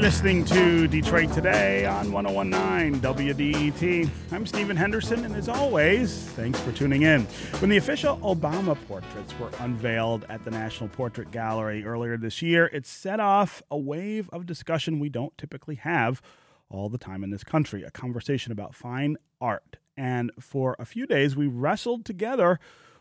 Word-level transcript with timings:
You're 0.00 0.08
listening 0.08 0.46
to 0.46 0.88
Detroit 0.88 1.30
Today 1.34 1.84
on 1.84 2.10
1019 2.10 3.02
WDET. 3.02 4.08
I'm 4.32 4.46
Stephen 4.46 4.74
Henderson, 4.74 5.26
and 5.26 5.36
as 5.36 5.46
always, 5.46 6.24
thanks 6.28 6.58
for 6.58 6.72
tuning 6.72 7.02
in. 7.02 7.24
When 7.58 7.68
the 7.68 7.76
official 7.76 8.16
Obama 8.20 8.78
portraits 8.88 9.38
were 9.38 9.50
unveiled 9.58 10.24
at 10.30 10.42
the 10.42 10.52
National 10.52 10.88
Portrait 10.88 11.30
Gallery 11.30 11.84
earlier 11.84 12.16
this 12.16 12.40
year, 12.40 12.64
it 12.68 12.86
set 12.86 13.20
off 13.20 13.62
a 13.70 13.76
wave 13.76 14.30
of 14.30 14.46
discussion 14.46 15.00
we 15.00 15.10
don't 15.10 15.36
typically 15.36 15.74
have 15.74 16.22
all 16.70 16.88
the 16.88 16.96
time 16.96 17.22
in 17.22 17.28
this 17.28 17.44
country 17.44 17.82
a 17.82 17.90
conversation 17.90 18.52
about 18.52 18.74
fine 18.74 19.18
art. 19.38 19.76
And 19.98 20.30
for 20.40 20.76
a 20.78 20.86
few 20.86 21.06
days, 21.06 21.36
we 21.36 21.46
wrestled 21.46 22.06
together 22.06 22.58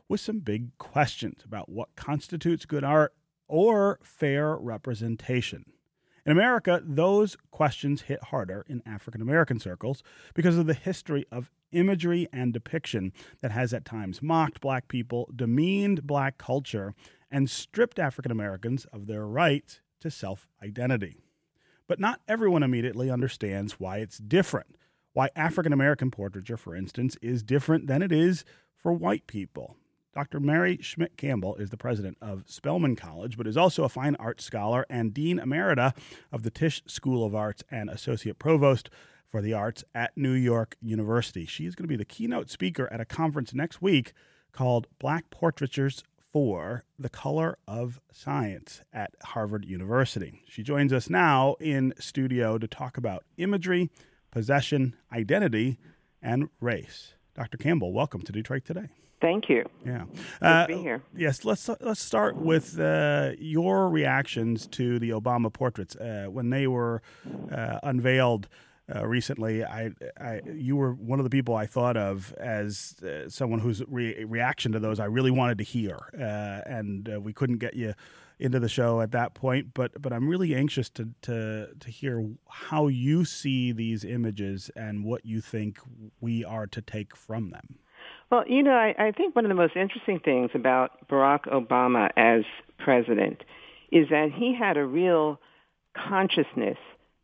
with 0.10 0.20
some 0.20 0.40
big 0.40 0.78
questions 0.78 1.44
about 1.46 1.70
what 1.70 1.96
constitutes 1.96 2.66
good 2.66 2.84
art 2.84 3.14
or 3.48 4.00
fair 4.04 4.58
representation. 4.58 5.64
In 6.30 6.38
America, 6.38 6.80
those 6.86 7.36
questions 7.50 8.04
hit 8.04 8.26
harder 8.26 8.64
in 8.70 8.84
African 8.86 9.20
American 9.20 9.60
circles 9.60 10.04
because 10.36 10.60
of 10.60 10.68
the 10.68 10.76
history 10.76 11.26
of 11.32 11.50
imagery 11.72 12.28
and 12.32 12.54
depiction 12.54 13.14
that 13.42 13.50
has 13.50 13.74
at 13.74 13.84
times 13.84 14.22
mocked 14.22 14.62
black 14.62 14.88
people, 14.88 15.28
demeaned 15.36 16.06
black 16.06 16.38
culture, 16.38 16.94
and 17.32 17.50
stripped 17.50 17.98
African 17.98 18.32
Americans 18.32 18.86
of 18.94 19.08
their 19.08 19.26
right 19.26 19.82
to 20.02 20.12
self 20.12 20.48
identity. 20.62 21.18
But 21.88 22.00
not 22.00 22.22
everyone 22.28 22.62
immediately 22.62 23.10
understands 23.10 23.80
why 23.80 23.98
it's 23.98 24.20
different. 24.20 24.76
Why 25.14 25.32
African 25.36 25.74
American 25.74 26.12
portraiture, 26.12 26.58
for 26.58 26.76
instance, 26.76 27.18
is 27.24 27.42
different 27.42 27.88
than 27.88 28.04
it 28.04 28.12
is 28.12 28.46
for 28.78 28.94
white 28.94 29.26
people. 29.26 29.78
Dr. 30.20 30.42
Mary 30.42 30.78
Schmidt 30.82 31.16
Campbell 31.16 31.56
is 31.56 31.70
the 31.70 31.78
president 31.78 32.18
of 32.22 32.44
Spelman 32.46 32.98
College, 32.98 33.38
but 33.38 33.48
is 33.48 33.56
also 33.56 33.86
a 33.86 33.90
fine 33.90 34.18
arts 34.18 34.44
scholar 34.44 34.86
and 34.90 35.14
Dean 35.14 35.40
Emerita 35.40 35.96
of 36.30 36.44
the 36.44 36.52
Tisch 36.52 36.84
School 36.88 37.26
of 37.26 37.34
Arts 37.34 37.64
and 37.72 37.90
Associate 37.90 38.38
Provost 38.38 38.90
for 39.30 39.42
the 39.42 39.54
Arts 39.54 39.86
at 39.96 40.12
New 40.18 40.34
York 40.34 40.76
University. 40.82 41.46
She 41.46 41.66
is 41.66 41.74
going 41.74 41.86
to 41.86 41.88
be 41.88 41.96
the 41.96 42.04
keynote 42.04 42.50
speaker 42.50 42.92
at 42.92 43.00
a 43.00 43.06
conference 43.06 43.54
next 43.54 43.82
week 43.82 44.12
called 44.52 44.88
Black 45.00 45.30
Portraitures 45.30 46.04
for 46.34 46.84
the 47.00 47.08
Color 47.08 47.58
of 47.66 48.02
Silence 48.12 48.82
at 48.92 49.12
Harvard 49.24 49.64
University. 49.64 50.44
She 50.50 50.64
joins 50.64 50.92
us 50.92 51.10
now 51.10 51.56
in 51.62 51.94
studio 51.98 52.58
to 52.58 52.68
talk 52.68 52.98
about 52.98 53.24
imagery, 53.38 53.90
possession, 54.32 54.98
identity, 55.14 55.80
and 56.22 56.50
race. 56.60 57.14
Dr. 57.36 57.56
Campbell, 57.56 57.94
welcome 57.94 58.22
to 58.24 58.34
Detroit 58.34 58.66
Today. 58.66 58.90
Thank 59.22 59.50
you. 59.50 59.66
Yeah. 59.86 60.06
Uh, 60.42 60.68
be 60.68 60.78
here. 60.78 61.02
Yes, 61.16 61.44
let's 61.44 61.70
let's 61.82 62.02
start 62.02 62.38
with 62.38 62.80
uh, 62.80 63.32
your 63.38 63.90
reactions 63.90 64.66
to 64.68 64.98
the 65.00 65.10
Obama 65.10 65.52
portraits 65.52 65.96
uh, 65.98 66.28
when 66.30 66.50
they 66.50 66.68
were 66.68 67.02
uh, 67.52 67.80
unveiled. 67.84 68.48
Uh, 68.94 69.06
recently, 69.06 69.64
I, 69.64 69.92
I, 70.20 70.42
you 70.52 70.76
were 70.76 70.94
one 70.94 71.20
of 71.20 71.24
the 71.24 71.30
people 71.30 71.54
I 71.56 71.68
thought 71.68 71.96
of 71.96 72.34
as 72.40 72.96
uh, 73.04 73.30
someone 73.30 73.60
whose 73.60 73.84
re- 73.88 74.24
reaction 74.24 74.72
to 74.72 74.80
those 74.80 75.00
I 75.00 75.06
really 75.06 75.30
wanted 75.30 75.60
to 75.60 75.64
hear, 75.64 76.00
and 76.14 77.08
we 77.24 77.32
couldn't 77.34 77.60
get 77.60 77.76
you 77.76 77.94
into 78.40 78.60
the 78.60 78.70
show 78.70 79.02
at 79.02 79.12
that 79.12 79.34
point. 79.34 79.74
But 79.74 80.02
but 80.02 80.12
I'm 80.12 80.28
really 80.28 80.56
anxious 80.56 80.90
to 80.92 81.10
to 81.24 81.68
to 81.80 81.92
hear 81.92 82.30
how 82.48 82.88
you 82.88 83.26
see 83.26 83.72
these 83.72 84.04
images 84.04 84.72
and 84.76 85.04
what 85.04 85.26
you 85.26 85.42
think 85.42 85.78
we 86.20 86.44
are 86.44 86.66
to 86.68 86.82
take 86.82 87.16
from 87.16 87.52
them. 87.52 87.78
Well, 88.32 88.44
you 88.48 88.62
know, 88.62 88.72
I, 88.74 88.94
I 88.98 89.12
think 89.12 89.36
one 89.36 89.46
of 89.46 89.50
the 89.50 89.56
most 89.56 89.76
interesting 89.76 90.20
things 90.20 90.52
about 90.54 91.08
Barack 91.08 91.46
Obama 91.48 92.10
as 92.16 92.44
president 92.78 93.44
is 93.92 94.10
that 94.10 94.32
he 94.32 94.56
had 94.56 94.78
a 94.78 94.86
real 94.86 95.40
consciousness 95.98 96.78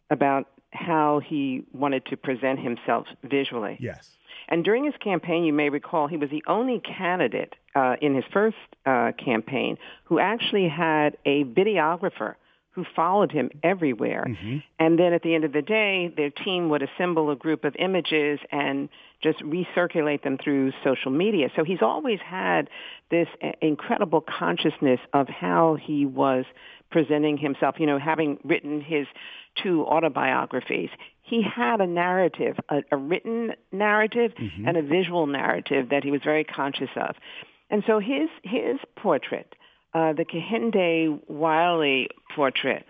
about 0.09 0.47
how 0.71 1.21
he 1.25 1.63
wanted 1.73 2.05
to 2.07 2.17
present 2.17 2.59
himself 2.59 3.07
visually. 3.23 3.77
Yes. 3.79 4.09
And 4.47 4.63
during 4.63 4.83
his 4.83 4.93
campaign, 5.03 5.43
you 5.43 5.53
may 5.53 5.69
recall, 5.69 6.07
he 6.07 6.17
was 6.17 6.29
the 6.29 6.43
only 6.47 6.79
candidate 6.79 7.53
uh, 7.75 7.95
in 8.01 8.13
his 8.13 8.25
first 8.31 8.57
uh, 8.85 9.11
campaign 9.23 9.77
who 10.03 10.19
actually 10.19 10.67
had 10.67 11.17
a 11.25 11.43
videographer 11.45 12.35
who 12.75 12.85
followed 12.95 13.31
him 13.31 13.49
everywhere. 13.63 14.25
Mm-hmm. 14.27 14.57
And 14.79 14.99
then 14.99 15.13
at 15.13 15.21
the 15.23 15.33
end 15.33 15.45
of 15.45 15.53
the 15.53 15.61
day, 15.61 16.13
their 16.15 16.29
team 16.29 16.67
would 16.69 16.83
assemble 16.83 17.31
a 17.31 17.35
group 17.35 17.63
of 17.63 17.73
images 17.79 18.39
and 18.51 18.89
just 19.23 19.39
recirculate 19.39 20.23
them 20.23 20.37
through 20.37 20.73
social 20.83 21.09
media. 21.09 21.47
So 21.55 21.63
he's 21.63 21.81
always 21.81 22.19
had 22.19 22.69
this 23.09 23.27
incredible 23.61 24.21
consciousness 24.21 24.99
of 25.13 25.29
how 25.29 25.77
he 25.81 26.05
was 26.05 26.43
presenting 26.91 27.37
himself, 27.37 27.75
you 27.79 27.85
know, 27.85 27.97
having 27.97 28.39
written 28.43 28.81
his 28.81 29.07
two 29.63 29.85
autobiographies. 29.85 30.89
He 31.23 31.41
had 31.41 31.79
a 31.79 31.87
narrative, 31.87 32.57
a, 32.67 32.83
a 32.91 32.97
written 32.97 33.53
narrative 33.71 34.33
mm-hmm. 34.35 34.67
and 34.67 34.75
a 34.75 34.81
visual 34.81 35.27
narrative 35.27 35.89
that 35.89 36.03
he 36.03 36.11
was 36.11 36.21
very 36.23 36.43
conscious 36.43 36.89
of. 36.97 37.15
And 37.69 37.83
so 37.87 37.99
his 37.99 38.29
his 38.43 38.77
portrait 38.95 39.55
uh, 39.95 40.11
the 40.11 40.25
Kehinde 40.25 41.21
Wiley 41.29 42.09
portrait 42.35 42.85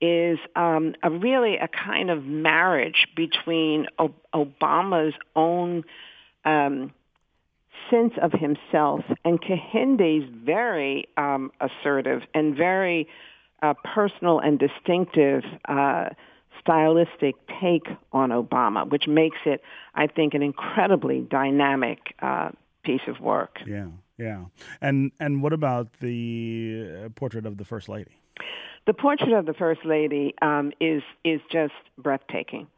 is 0.00 0.38
um, 0.54 0.94
a 1.02 1.10
really 1.10 1.56
a 1.56 1.68
kind 1.68 2.10
of 2.10 2.24
marriage 2.24 3.08
between 3.16 3.86
o- 3.98 4.14
Obama's 4.32 5.14
own 5.34 5.82
um, 6.44 6.92
sense 7.90 8.12
of 8.22 8.30
himself 8.32 9.00
and 9.24 9.40
Kehinde's 9.40 10.30
very 10.44 11.08
um, 11.16 11.50
assertive 11.60 12.22
and 12.34 12.56
very 12.56 13.08
uh, 13.60 13.74
personal 13.94 14.38
and 14.38 14.58
distinctive 14.58 15.42
uh, 15.68 16.10
stylistic 16.60 17.34
take 17.60 17.88
on 18.12 18.30
Obama, 18.30 18.88
which 18.88 19.08
makes 19.08 19.38
it, 19.44 19.60
I 19.94 20.06
think, 20.06 20.34
an 20.34 20.42
incredibly 20.42 21.20
dynamic 21.20 22.14
uh, 22.20 22.50
piece 22.84 23.02
of 23.08 23.20
work. 23.20 23.58
Yeah. 23.66 23.86
Yeah, 24.18 24.44
and 24.80 25.10
and 25.18 25.42
what 25.42 25.52
about 25.52 25.88
the 26.00 27.04
uh, 27.04 27.08
portrait 27.10 27.46
of 27.46 27.56
the 27.56 27.64
first 27.64 27.88
lady? 27.88 28.16
The 28.86 28.94
portrait 28.94 29.32
of 29.32 29.46
the 29.46 29.54
first 29.54 29.84
lady 29.84 30.34
um, 30.40 30.72
is 30.80 31.02
is 31.24 31.40
just 31.50 31.72
breathtaking, 31.98 32.68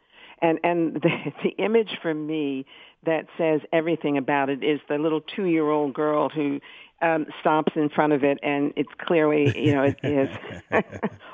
and 0.41 0.59
and 0.65 0.95
the, 1.03 1.11
the 1.43 1.51
image 1.63 1.99
for 2.01 2.15
me 2.15 2.65
that 3.05 3.27
says 3.37 3.61
everything 3.73 4.17
about 4.17 4.49
it 4.49 4.65
is 4.65 4.81
the 4.89 4.97
little 4.99 5.21
two 5.21 5.45
year 5.45 5.69
old 5.69 5.95
girl 5.95 6.29
who 6.29 6.61
um, 7.03 7.27
stops 7.41 7.73
in 7.77 7.89
front 7.89 8.13
of 8.13 8.25
it, 8.25 8.39
and 8.43 8.73
it's 8.77 8.93
clearly, 8.99 9.53
you 9.59 9.75
know, 9.75 9.83
it 9.83 9.99
is 10.03 10.83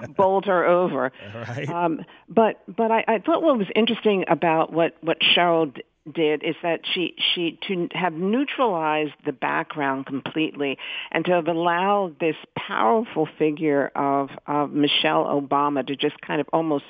bowled 0.17 0.47
her 0.47 0.65
over. 0.65 1.13
Right. 1.35 1.69
Um, 1.69 2.05
but 2.29 2.63
but 2.69 2.91
I, 2.91 3.05
I 3.09 3.19
thought 3.19 3.43
what 3.43 3.57
was 3.57 3.67
interesting 3.75 4.25
about 4.29 4.73
what 4.73 4.97
what 5.01 5.19
Sherald 5.23 5.79
did 6.11 6.43
is 6.43 6.57
that 6.63 6.81
she 6.93 7.15
she 7.35 7.59
to 7.69 7.89
have 7.93 8.13
neutralized 8.13 9.13
the 9.25 9.33
background 9.33 10.07
completely 10.07 10.77
and 11.11 11.25
to 11.25 11.33
have 11.33 11.47
allowed 11.47 12.19
this 12.19 12.37
powerful 12.57 13.29
figure 13.39 13.91
of, 13.95 14.31
of 14.47 14.73
Michelle 14.73 15.25
Obama 15.25 15.87
to 15.87 15.95
just 15.95 16.21
kind 16.21 16.41
of 16.41 16.49
almost 16.53 16.85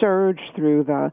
surge 0.00 0.40
through 0.54 0.84
the 0.84 1.12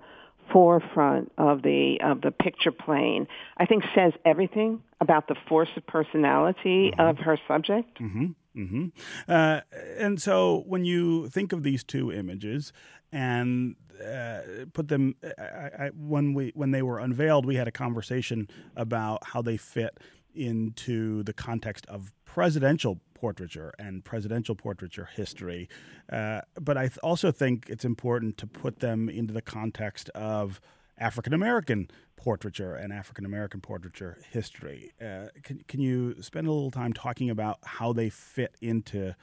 forefront 0.52 1.31
of 1.38 1.62
the 1.62 1.97
of 2.03 2.22
the 2.22 2.31
picture 2.31 2.72
plane, 2.72 3.28
I 3.58 3.66
think 3.66 3.84
says 3.96 4.13
everything 4.25 4.81
about 5.00 5.28
the 5.28 5.35
force 5.47 5.69
of 5.75 5.85
personality 5.88 6.91
mm-hmm. 6.91 7.02
of 7.02 7.18
her 7.19 7.38
subject. 7.47 8.00
Mm-hmm. 8.00 8.25
Mm-hmm. 8.56 8.88
Uh, 9.31 9.62
and 9.97 10.22
so, 10.22 10.63
when 10.68 10.84
you 10.84 11.29
think 11.29 11.53
of 11.53 11.63
these 11.63 11.84
two 11.84 12.12
images 12.12 12.73
and 13.12 13.75
uh, 14.01 14.66
put 14.73 14.88
them, 14.88 15.16
I, 15.38 15.85
I, 15.85 15.91
when 15.95 16.34
we 16.34 16.51
when 16.56 16.72
they 16.72 16.81
were 16.81 17.00
unveiled, 17.00 17.45
we 17.45 17.56
had 17.56 17.67
a 17.67 17.72
conversation 17.72 18.47
about 18.75 19.23
how 19.28 19.41
they 19.41 19.57
fit 19.57 20.00
into 20.34 21.23
the 21.23 21.34
context 21.34 21.85
of 21.87 22.14
presidential 22.26 22.99
portraiture 23.14 23.73
and 23.78 24.03
presidential 24.03 24.55
portraiture 24.55 25.09
history. 25.14 25.70
Uh, 26.11 26.41
but 26.59 26.78
I 26.78 26.87
th- 26.87 26.97
also 26.99 27.31
think 27.31 27.70
it's 27.70 27.85
important 27.85 28.37
to 28.37 28.47
put 28.47 28.79
them 28.79 29.09
into 29.09 29.34
the 29.34 29.41
context 29.41 30.09
of 30.09 30.59
African 30.97 31.34
American 31.34 31.90
portraiture 32.16 32.76
and 32.76 32.93
African 32.93 33.26
American 33.26 33.61
portraiture 33.61 34.17
history. 34.31 34.91
Uh, 35.02 35.28
can, 35.43 35.64
can 35.67 35.79
you 35.79 36.22
spend 36.22 36.47
a 36.47 36.52
little 36.52 36.72
time 36.72 36.93
talking 36.93 37.29
about 37.29 37.59
how 37.64 37.93
they 37.93 38.09
fit 38.09 38.55
into 38.61 39.16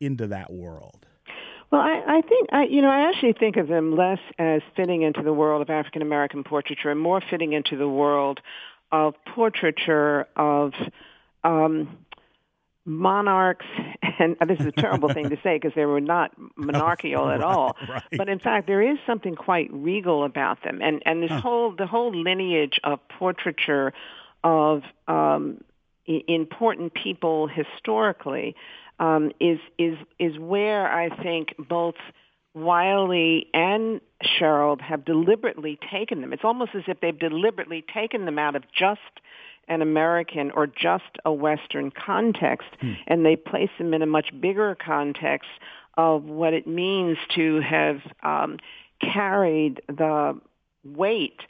into 0.00 0.26
that 0.28 0.52
world? 0.52 1.06
Well, 1.72 1.80
I, 1.80 2.18
I 2.18 2.20
think 2.20 2.48
I, 2.52 2.64
you 2.64 2.82
know, 2.82 2.90
I 2.90 3.08
actually 3.08 3.32
think 3.32 3.56
of 3.56 3.66
them 3.66 3.96
less 3.96 4.18
as 4.38 4.60
fitting 4.76 5.00
into 5.00 5.22
the 5.22 5.32
world 5.32 5.62
of 5.62 5.70
African 5.70 6.02
American 6.02 6.44
portraiture 6.44 6.90
and 6.90 7.00
more 7.00 7.22
fitting 7.30 7.54
into 7.54 7.78
the 7.78 7.88
world 7.88 8.40
of 8.92 9.14
portraiture 9.34 10.28
of 10.36 10.74
um, 11.42 11.96
monarchs, 12.84 13.64
and 14.18 14.36
this 14.46 14.60
is 14.60 14.66
a 14.66 14.72
terrible 14.72 15.14
thing 15.14 15.30
to 15.30 15.36
say 15.42 15.56
because 15.56 15.72
they 15.74 15.86
were 15.86 16.00
not 16.00 16.32
monarchical 16.56 17.30
at 17.30 17.40
all. 17.40 17.74
Right. 17.88 18.02
But 18.18 18.28
in 18.28 18.38
fact, 18.38 18.66
there 18.66 18.82
is 18.82 18.98
something 19.06 19.34
quite 19.34 19.72
regal 19.72 20.24
about 20.24 20.62
them, 20.62 20.80
and 20.82 21.02
and 21.06 21.22
this 21.22 21.30
huh. 21.30 21.40
whole 21.40 21.74
the 21.74 21.86
whole 21.86 22.14
lineage 22.14 22.80
of 22.84 23.00
portraiture 23.08 23.94
of 24.44 24.82
um, 25.08 25.64
important 26.06 26.94
people 26.94 27.48
historically 27.48 28.56
um, 28.98 29.32
is 29.40 29.58
is 29.78 29.96
is 30.18 30.38
where 30.38 30.90
I 30.90 31.08
think 31.22 31.54
both 31.58 31.94
Wiley 32.54 33.46
and 33.54 34.00
Sherald 34.22 34.80
have 34.82 35.04
deliberately 35.04 35.78
taken 35.90 36.20
them. 36.20 36.32
It's 36.32 36.44
almost 36.44 36.72
as 36.74 36.82
if 36.86 37.00
they've 37.00 37.18
deliberately 37.18 37.84
taken 37.92 38.26
them 38.26 38.38
out 38.38 38.56
of 38.56 38.64
just 38.76 39.00
an 39.68 39.80
American 39.80 40.50
or 40.50 40.66
just 40.66 41.18
a 41.24 41.32
Western 41.32 41.90
context, 41.90 42.68
hmm. 42.80 42.92
and 43.06 43.24
they 43.24 43.36
place 43.36 43.70
them 43.78 43.94
in 43.94 44.02
a 44.02 44.06
much 44.06 44.28
bigger 44.40 44.74
context 44.74 45.48
of 45.96 46.24
what 46.24 46.52
it 46.52 46.66
means 46.66 47.16
to 47.34 47.60
have 47.60 48.00
um, 48.22 48.58
carried 49.00 49.80
the 49.88 50.38
weight 50.84 51.40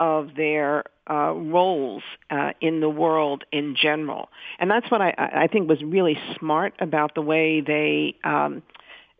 of 0.00 0.34
their 0.36 0.84
uh, 1.08 1.32
roles 1.34 2.02
uh, 2.30 2.52
in 2.60 2.80
the 2.80 2.88
world 2.88 3.44
in 3.52 3.74
general. 3.74 4.28
And 4.58 4.70
that's 4.70 4.90
what 4.90 5.00
I, 5.00 5.14
I 5.44 5.46
think 5.46 5.68
was 5.68 5.82
really 5.82 6.18
smart 6.38 6.74
about 6.80 7.14
the 7.14 7.22
way 7.22 7.60
they 7.60 8.16
um, 8.24 8.62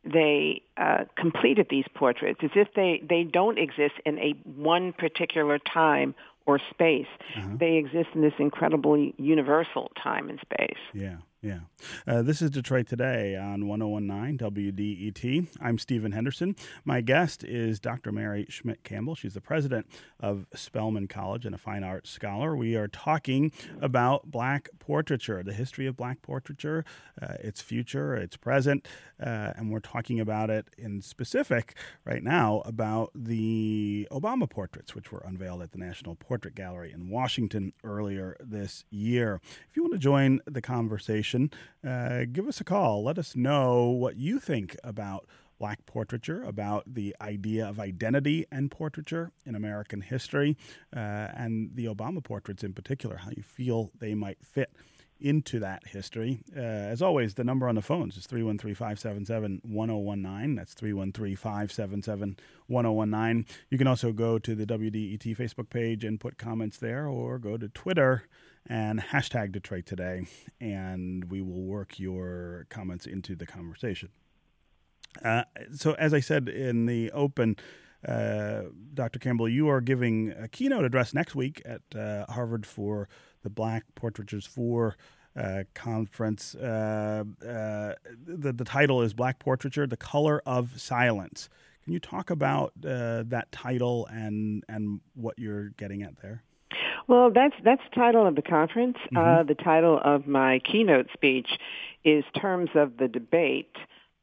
they 0.05 0.62
uh, 0.76 1.05
completed 1.17 1.67
these 1.70 1.85
portraits, 1.94 2.40
as 2.43 2.50
if 2.55 2.69
they, 2.75 3.02
they 3.06 3.25
don't 3.25 3.58
exist 3.58 3.94
in 4.06 4.19
a 4.19 4.32
one 4.56 4.93
particular 4.93 5.58
time 5.58 6.14
or 6.46 6.58
space. 6.70 7.06
Uh-huh. 7.37 7.56
They 7.58 7.75
exist 7.75 8.08
in 8.14 8.23
this 8.23 8.32
incredibly 8.38 9.14
universal 9.19 9.91
time 10.02 10.31
and 10.31 10.41
space. 10.41 10.79
Yeah. 10.94 11.17
Yeah. 11.40 11.61
Uh, 12.05 12.23
this 12.23 12.43
is 12.43 12.50
Detroit 12.50 12.88
Today 12.88 13.37
on 13.37 13.69
1019 13.69 14.38
WDET. 14.38 15.46
I'm 15.61 15.79
Stephen 15.79 16.11
Henderson. 16.11 16.56
My 16.85 17.00
guest 17.00 17.44
is 17.44 17.79
Dr. 17.79 18.11
Mary 18.11 18.44
Schmidt 18.49 18.82
Campbell. 18.82 19.14
She's 19.14 19.35
the 19.35 19.40
president 19.40 19.87
of 20.19 20.46
Spelman 20.52 21.06
College 21.06 21.46
and 21.46 21.55
a 21.55 21.58
fine 21.58 21.85
arts 21.85 22.11
scholar. 22.11 22.56
We 22.56 22.75
are 22.75 22.88
talking 22.88 23.52
about 23.81 24.32
black 24.32 24.69
portraiture, 24.81 25.44
the 25.44 25.52
history 25.52 25.87
of 25.87 25.96
black 25.96 26.23
portraiture, 26.23 26.85
uh, 27.23 27.35
its 27.38 27.61
future, 27.61 28.17
its 28.17 28.37
present, 28.37 28.88
uh, 29.23 29.52
and 29.55 29.70
we're 29.70 29.79
talking 29.79 30.19
about 30.19 30.50
it 30.50 30.67
in 30.76 31.00
specific 31.00 31.76
right 32.05 32.25
now 32.25 32.62
about 32.64 33.12
the 33.14 34.08
Obama 34.11 34.50
portraits, 34.50 34.96
which 34.96 35.12
were 35.12 35.23
unveiled 35.25 35.62
at 35.62 35.70
the 35.70 35.79
National 35.79 36.17
Portrait 36.17 36.56
Gallery 36.56 36.91
in 36.93 37.08
Washington 37.08 37.73
earlier 37.84 38.37
this 38.41 38.84
year. 38.91 39.41
If 39.70 39.76
you 39.76 39.84
want 39.84 39.93
to 39.93 40.00
join 40.00 40.41
the 40.44 40.61
conversation, 40.61 41.27
uh, 41.34 42.25
give 42.32 42.46
us 42.46 42.60
a 42.60 42.64
call. 42.64 43.04
Let 43.04 43.19
us 43.19 43.36
know 43.36 43.86
what 43.86 44.16
you 44.16 44.38
think 44.38 44.76
about 44.84 45.26
black 45.58 45.84
portraiture, 45.86 46.42
about 46.42 46.94
the 46.94 47.14
idea 47.20 47.66
of 47.66 47.80
identity 47.80 48.46
and 48.50 48.70
portraiture 48.70 49.32
in 49.44 49.54
American 49.54 50.00
history, 50.00 50.56
uh, 50.94 50.98
and 50.98 51.70
the 51.75 51.86
Obama 51.86 52.22
portraits 52.22 52.62
in 52.62 52.72
particular, 52.72 53.16
how 53.16 53.30
you 53.36 53.42
feel 53.42 53.90
they 53.98 54.14
might 54.14 54.38
fit 54.44 54.70
into 55.20 55.58
that 55.58 55.86
history. 55.88 56.40
Uh, 56.56 56.60
as 56.60 57.02
always, 57.02 57.34
the 57.34 57.44
number 57.44 57.69
on 57.69 57.74
the 57.74 57.82
phones 57.82 58.16
is 58.16 58.26
313 58.26 58.74
577 58.74 59.60
1019. 59.64 60.54
That's 60.54 60.74
313 60.74 61.36
577 61.36 62.36
1019. 62.66 63.46
You 63.70 63.78
can 63.78 63.86
also 63.86 64.12
go 64.12 64.38
to 64.38 64.54
the 64.54 64.66
WDET 64.66 65.36
Facebook 65.36 65.70
page 65.70 66.04
and 66.04 66.20
put 66.20 66.38
comments 66.38 66.78
there, 66.78 67.08
or 67.08 67.38
go 67.38 67.56
to 67.56 67.69
Twitter 67.69 68.28
and 68.66 69.00
hashtag 69.00 69.52
Detroit 69.52 69.87
Today, 69.87 70.26
and 70.60 71.31
we 71.31 71.40
will 71.40 71.62
work 71.62 71.99
your 71.99 72.66
comments 72.69 73.06
into 73.06 73.34
the 73.34 73.46
conversation. 73.46 74.10
Uh, 75.25 75.44
so, 75.72 75.93
as 75.94 76.12
I 76.12 76.20
said 76.20 76.49
in 76.49 76.87
the 76.87 77.10
open, 77.12 77.56
uh, 78.06 78.64
Dr. 78.94 79.19
Campbell, 79.19 79.49
you 79.49 79.69
are 79.69 79.81
giving 79.81 80.32
a 80.32 80.49
keynote 80.49 80.84
address 80.84 81.14
next 81.14 81.34
week 81.34 81.62
at 81.64 81.99
uh, 81.99 82.26
Harvard 82.32 82.66
for 82.66 83.08
the 83.43 83.50
Black 83.50 83.84
Portraitures 83.94 84.46
for 84.46 84.96
uh, 85.37 85.64
conference. 85.75 86.55
Uh, 86.55 87.25
uh, 87.43 87.94
the, 88.25 88.52
the 88.52 88.64
title 88.64 89.02
is 89.02 89.14
Black 89.14 89.38
Portraiture: 89.38 89.87
The 89.87 89.96
Color 89.96 90.43
of 90.46 90.81
Silence. 90.81 91.49
Can 91.84 91.93
you 91.93 92.00
talk 92.00 92.31
about 92.31 92.72
uh, 92.84 93.25
that 93.26 93.50
title 93.50 94.06
and 94.06 94.62
and 94.69 95.00
what 95.14 95.38
you're 95.38 95.70
getting 95.70 96.02
at 96.02 96.20
there? 96.20 96.43
Well, 97.08 97.31
that's 97.34 97.55
that's 97.64 97.82
the 97.90 97.96
title 97.96 98.26
of 98.26 98.37
the 98.37 98.43
conference. 98.43 98.99
Mm-hmm. 99.06 99.16
Uh, 99.16 99.43
the 99.43 99.55
title 99.55 99.99
of 100.02 100.26
my 100.26 100.60
keynote 100.60 101.08
speech 101.14 101.49
is 102.05 102.22
"Terms 102.38 102.70
of 102.75 102.99
the 102.99 103.08
Debate: 103.08 103.75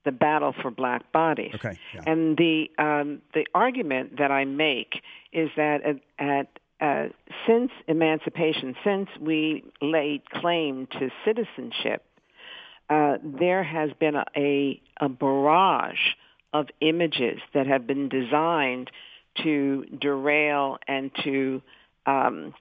The 0.06 0.12
Battle 0.12 0.54
for 0.62 0.70
Black 0.70 1.12
Bodies." 1.12 1.54
Okay. 1.56 1.78
Yeah. 1.96 2.02
And 2.06 2.38
the 2.38 2.70
um, 2.78 3.22
the 3.34 3.48
argument 3.56 4.20
that 4.20 4.32
I 4.32 4.46
make 4.46 5.02
is 5.34 5.50
that 5.58 5.82
at, 5.84 5.96
at 6.20 6.48
uh, 6.80 7.10
since 7.48 7.72
emancipation, 7.88 8.76
since 8.84 9.10
we 9.20 9.64
laid 9.82 10.30
claim 10.30 10.88
to 11.00 11.10
citizenship, 11.26 12.04
uh, 12.90 13.18
there 13.24 13.64
has 13.64 13.90
been 14.00 14.16
a, 14.16 14.26
a, 14.38 14.82
a 15.02 15.10
barrage 15.10 16.14
of 16.54 16.68
images 16.82 17.40
that 17.56 17.66
have 17.66 17.88
been 17.88 18.10
designed 18.10 18.92
to 19.42 19.86
derail 20.00 20.78
and 20.88 21.12
to 21.24 21.62
um, 22.06 22.54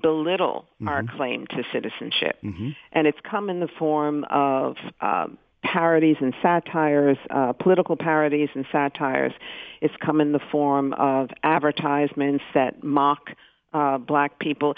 belittle 0.00 0.66
mm-hmm. 0.74 0.88
our 0.88 1.02
claim 1.16 1.46
to 1.48 1.62
citizenship. 1.72 2.38
Mm-hmm. 2.42 2.70
And 2.92 3.06
it's 3.06 3.18
come 3.28 3.50
in 3.50 3.60
the 3.60 3.68
form 3.78 4.24
of 4.30 4.76
um, 5.00 5.38
parodies 5.62 6.16
and 6.20 6.34
satires, 6.42 7.16
uh, 7.30 7.52
political 7.52 7.96
parodies 7.96 8.50
and 8.54 8.66
satires. 8.70 9.32
It's 9.80 9.94
come 10.04 10.20
in 10.20 10.32
the 10.32 10.40
form 10.52 10.92
of 10.94 11.30
advertisements 11.42 12.44
that 12.54 12.82
mock 12.84 13.30
uh, 13.72 13.98
black 13.98 14.38
people 14.38 14.74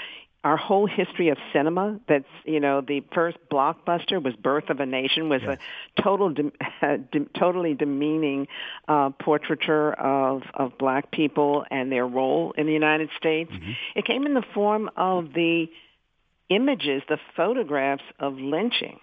our 0.47 0.57
whole 0.57 0.87
history 0.87 1.29
of 1.31 1.39
cinema 1.53 1.99
that's 2.09 2.29
you 2.45 2.61
know 2.61 2.81
the 2.81 3.03
first 3.13 3.37
blockbuster 3.51 4.23
was 4.23 4.33
birth 4.37 4.71
of 4.71 4.79
a 4.79 4.87
nation 4.87 5.29
was 5.29 5.43
yes. 5.43 5.59
a 5.99 6.03
total 6.03 6.31
de- 6.31 6.53
de- 7.13 7.25
totally 7.37 7.75
demeaning 7.75 8.47
uh, 8.87 9.11
portraiture 9.11 9.93
of 9.95 10.43
of 10.55 10.79
black 10.79 11.11
people 11.11 11.65
and 11.69 11.91
their 11.91 12.07
role 12.07 12.55
in 12.57 12.67
the 12.67 12.73
united 12.73 13.11
states 13.19 13.51
mm-hmm. 13.51 13.73
it 13.97 14.05
came 14.05 14.25
in 14.25 14.35
the 14.35 14.45
form 14.55 14.89
of 14.97 15.33
the 15.35 15.67
images 16.49 17.03
the 17.09 17.19
photographs 17.35 18.05
of 18.21 18.35
lynching 18.35 19.01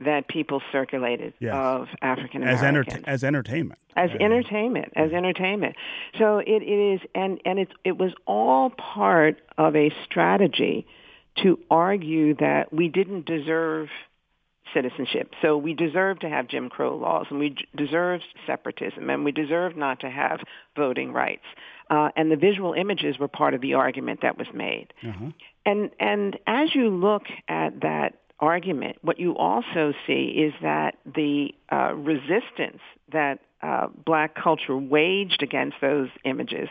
that 0.00 0.28
people 0.28 0.62
circulated 0.70 1.34
yes. 1.40 1.54
of 1.54 1.88
African 2.00 2.42
Americans 2.42 3.04
as, 3.06 3.14
as 3.14 3.24
entertainment, 3.24 3.78
as 3.96 4.10
entertainment, 4.20 4.92
as 4.94 5.12
entertainment. 5.12 5.76
So 6.18 6.38
it, 6.38 6.62
it 6.62 6.94
is, 6.94 7.00
and 7.14 7.40
and 7.44 7.58
it 7.58 7.68
it 7.84 7.98
was 7.98 8.12
all 8.26 8.70
part 8.70 9.40
of 9.56 9.74
a 9.74 9.92
strategy 10.04 10.86
to 11.42 11.58
argue 11.70 12.34
that 12.36 12.72
we 12.72 12.88
didn't 12.88 13.26
deserve 13.26 13.88
citizenship. 14.74 15.32
So 15.42 15.56
we 15.56 15.74
deserve 15.74 16.20
to 16.20 16.28
have 16.28 16.48
Jim 16.48 16.68
Crow 16.68 16.96
laws, 16.96 17.26
and 17.30 17.38
we 17.38 17.56
deserve 17.74 18.20
separatism, 18.46 19.08
and 19.10 19.24
we 19.24 19.32
deserve 19.32 19.76
not 19.76 20.00
to 20.00 20.10
have 20.10 20.40
voting 20.76 21.12
rights. 21.12 21.44
Uh, 21.90 22.10
and 22.16 22.30
the 22.30 22.36
visual 22.36 22.74
images 22.74 23.18
were 23.18 23.28
part 23.28 23.54
of 23.54 23.60
the 23.60 23.74
argument 23.74 24.20
that 24.22 24.36
was 24.36 24.46
made. 24.52 24.92
Uh-huh. 25.02 25.30
And 25.64 25.90
and 25.98 26.38
as 26.46 26.74
you 26.74 26.90
look 26.90 27.24
at 27.48 27.80
that 27.80 28.20
argument, 28.40 28.96
what 29.02 29.18
you 29.18 29.36
also 29.36 29.92
see 30.06 30.46
is 30.46 30.54
that 30.62 30.96
the 31.04 31.54
uh, 31.70 31.92
resistance 31.94 32.80
that 33.12 33.40
uh, 33.62 33.88
black 34.04 34.34
culture 34.34 34.76
waged 34.76 35.42
against 35.42 35.76
those 35.80 36.08
images 36.24 36.68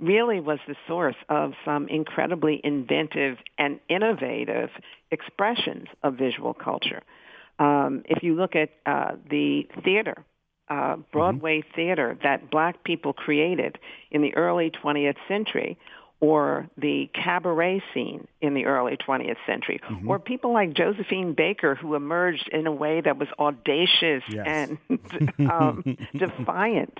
really 0.00 0.40
was 0.40 0.58
the 0.66 0.74
source 0.88 1.16
of 1.28 1.52
some 1.64 1.88
incredibly 1.88 2.60
inventive 2.64 3.38
and 3.58 3.78
innovative 3.88 4.70
expressions 5.10 5.86
of 6.02 6.14
visual 6.14 6.52
culture. 6.52 7.02
Um, 7.58 8.02
if 8.06 8.22
you 8.22 8.34
look 8.34 8.56
at 8.56 8.70
uh, 8.84 9.12
the 9.30 9.68
theater, 9.84 10.24
uh, 10.68 10.96
Broadway 11.12 11.60
mm-hmm. 11.60 11.74
theater 11.74 12.18
that 12.22 12.50
black 12.50 12.82
people 12.84 13.12
created 13.12 13.78
in 14.10 14.22
the 14.22 14.34
early 14.34 14.70
20th 14.70 15.16
century 15.28 15.78
or 16.20 16.68
the 16.78 17.10
cabaret 17.12 17.82
scene 17.92 18.26
in 18.40 18.54
the 18.54 18.66
early 18.66 18.96
20th 18.96 19.36
century, 19.46 19.80
mm-hmm. 19.88 20.08
or 20.08 20.18
people 20.18 20.52
like 20.52 20.72
Josephine 20.72 21.34
Baker, 21.34 21.74
who 21.74 21.94
emerged 21.94 22.48
in 22.52 22.66
a 22.66 22.72
way 22.72 23.00
that 23.00 23.18
was 23.18 23.28
audacious 23.38 24.22
yes. 24.28 24.46
and 24.46 24.78
um, 25.50 25.96
defiant 26.16 26.98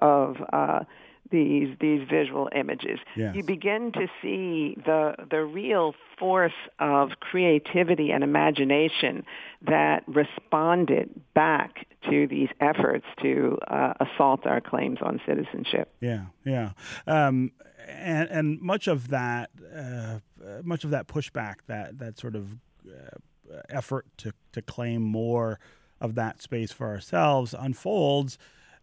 of 0.00 0.36
uh, 0.52 0.80
these 1.30 1.76
these 1.80 2.06
visual 2.08 2.48
images. 2.54 2.98
Yes. 3.16 3.34
You 3.34 3.42
begin 3.42 3.92
to 3.92 4.06
see 4.22 4.76
the 4.84 5.14
the 5.30 5.44
real 5.44 5.94
force 6.18 6.52
of 6.78 7.10
creativity 7.20 8.10
and 8.10 8.24
imagination 8.24 9.24
that 9.62 10.04
responded 10.06 11.10
back 11.34 11.86
to 12.10 12.26
these 12.26 12.48
efforts 12.60 13.04
to 13.22 13.58
uh, 13.68 13.94
assault 14.00 14.46
our 14.46 14.60
claims 14.60 14.98
on 15.02 15.20
citizenship. 15.26 15.92
Yeah, 16.00 16.26
yeah. 16.44 16.70
Um, 17.06 17.52
and, 17.88 18.28
and 18.30 18.60
much 18.60 18.86
of 18.86 19.08
that, 19.08 19.50
uh, 19.74 20.18
much 20.62 20.84
of 20.84 20.90
that 20.90 21.08
pushback, 21.08 21.56
that 21.66 21.98
that 21.98 22.18
sort 22.18 22.36
of 22.36 22.52
uh, 22.86 23.18
effort 23.68 24.06
to 24.18 24.32
to 24.52 24.62
claim 24.62 25.02
more 25.02 25.58
of 26.00 26.14
that 26.14 26.42
space 26.42 26.72
for 26.72 26.88
ourselves, 26.88 27.54
unfolds. 27.58 28.38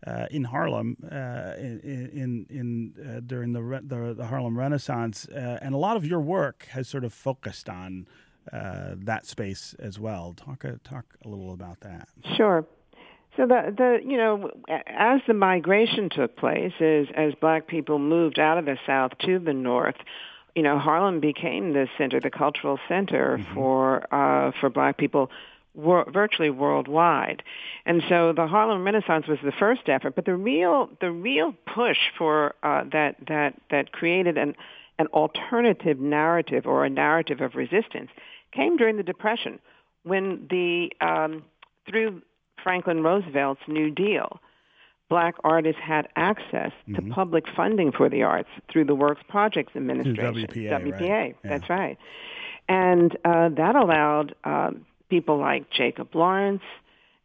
Uh, 0.05 0.27
in 0.29 0.43
Harlem, 0.43 0.97
uh, 1.12 1.53
in 1.57 1.79
in, 2.13 2.45
in 2.50 2.93
uh, 3.01 3.21
during 3.25 3.53
the, 3.53 3.81
the, 3.83 4.13
the 4.13 4.27
Harlem 4.27 4.55
Renaissance, 4.55 5.27
uh, 5.29 5.57
and 5.62 5.74
a 5.74 5.79
lot 5.79 5.97
of 5.97 6.05
your 6.05 6.19
work 6.19 6.67
has 6.71 6.88
sort 6.88 7.03
of 7.03 7.12
focused 7.12 7.69
on 7.69 8.05
that 8.51 9.25
space 9.25 9.74
as 9.79 9.97
well. 9.97 10.33
Talk 10.38 10.63
talk 10.83 11.05
a 11.24 11.27
little 11.27 11.53
about 11.53 11.79
that. 11.79 12.07
Sure. 12.35 12.67
So 13.38 13.46
the 13.46 13.74
the 13.75 14.00
you 14.04 14.18
know 14.18 14.51
as 14.70 15.22
the 15.27 15.34
migration 15.34 16.10
took 16.10 16.36
place, 16.38 16.74
as 16.80 17.08
as 17.15 17.34
black 17.36 17.68
people 17.68 18.00
moved 18.00 18.39
out 18.39 18.58
of 18.58 18.65
the 18.65 18.77
South 18.86 19.12
to 19.25 19.39
the 19.39 19.54
North, 19.54 19.96
you 20.56 20.63
know 20.63 20.80
Harlem 20.80 21.20
became 21.20 21.74
the 21.74 21.88
center, 21.98 22.20
the 22.20 22.32
cultural 22.32 22.80
center 22.88 23.38
mm-hmm. 23.38 23.54
for 23.54 24.13
uh, 24.13 24.51
for 24.60 24.70
black 24.70 24.98
people 24.98 25.30
wor- 25.74 26.10
virtually 26.12 26.50
worldwide. 26.50 27.44
And 27.86 28.01
so 28.08 28.34
the 28.34 28.48
Harlem 28.48 28.84
Renaissance 28.84 29.27
was 29.27 29.39
the 29.44 29.51
first 29.51 29.88
effort, 29.88 30.15
but 30.15 30.25
the 30.25 30.36
real 30.36 30.89
the 31.01 31.12
real 31.12 31.54
push 31.74 31.98
for 32.18 32.56
uh, 32.63 32.86
that 32.94 33.18
that 33.27 33.56
that 33.70 33.92
created 33.92 34.38
an 34.38 34.56
an 34.98 35.08
alternative 35.08 36.00
narrative 36.00 36.65
or 36.65 36.86
a 36.86 36.89
narrative 36.89 37.42
of 37.42 37.56
resistance 37.56 38.10
came 38.54 38.77
during 38.77 38.96
the 38.96 39.04
Depression, 39.04 39.60
when 40.04 40.48
the 40.50 40.89
um, 41.01 41.44
through 41.89 42.22
Franklin 42.65 43.03
Roosevelt's 43.03 43.62
New 43.67 43.91
Deal, 43.91 44.39
black 45.07 45.36
artists 45.43 45.79
had 45.81 46.07
access 46.15 46.72
mm-hmm. 46.89 46.95
to 46.95 47.13
public 47.13 47.45
funding 47.55 47.91
for 47.91 48.10
the 48.10 48.24
arts 48.24 48.50
through 48.72 48.86
the 48.86 48.95
Works 48.95 49.22
Projects 49.29 49.75
Administration, 49.75 50.48
WPA. 50.48 50.81
WPA, 50.81 51.10
right. 51.10 51.36
that's 51.43 51.69
yeah. 51.69 51.75
right, 51.75 51.98
and 52.67 53.15
uh, 53.24 53.50
that 53.50 53.75
allowed 53.75 54.34
um, 54.43 54.86
people 55.10 55.38
like 55.38 55.69
Jacob 55.69 56.15
Lawrence 56.15 56.63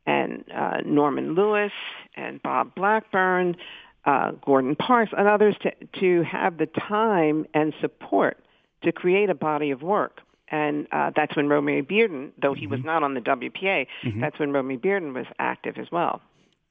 and 0.07 0.45
uh, 0.55 0.83
Norman 0.85 1.35
Lewis 1.35 1.73
and 2.17 2.43
Bob 2.43 2.75
Blackburn, 2.75 3.57
uh, 4.05 4.33
Gordon 4.45 4.77
Parks, 4.77 5.13
and 5.17 5.27
others 5.27 5.57
to, 5.63 5.73
to 6.01 6.23
have 6.23 6.59
the 6.59 6.67
time 6.67 7.47
and 7.55 7.73
support 7.81 8.39
to 8.83 8.93
create 8.93 9.31
a 9.31 9.35
body 9.35 9.71
of 9.71 9.81
work. 9.81 10.21
And 10.51 10.87
uh, 10.91 11.11
that's 11.15 11.37
when 11.37 11.47
Romare 11.47 11.87
Bearden, 11.87 12.33
though 12.41 12.55
he 12.55 12.63
mm-hmm. 12.63 12.73
was 12.73 12.81
not 12.85 13.03
on 13.03 13.15
the 13.15 13.21
WPA, 13.21 13.87
mm-hmm. 14.05 14.21
that's 14.21 14.39
when 14.39 14.51
Romare 14.51 14.81
Bearden 14.81 15.15
was 15.15 15.27
active 15.39 15.77
as 15.79 15.87
well. 15.93 16.21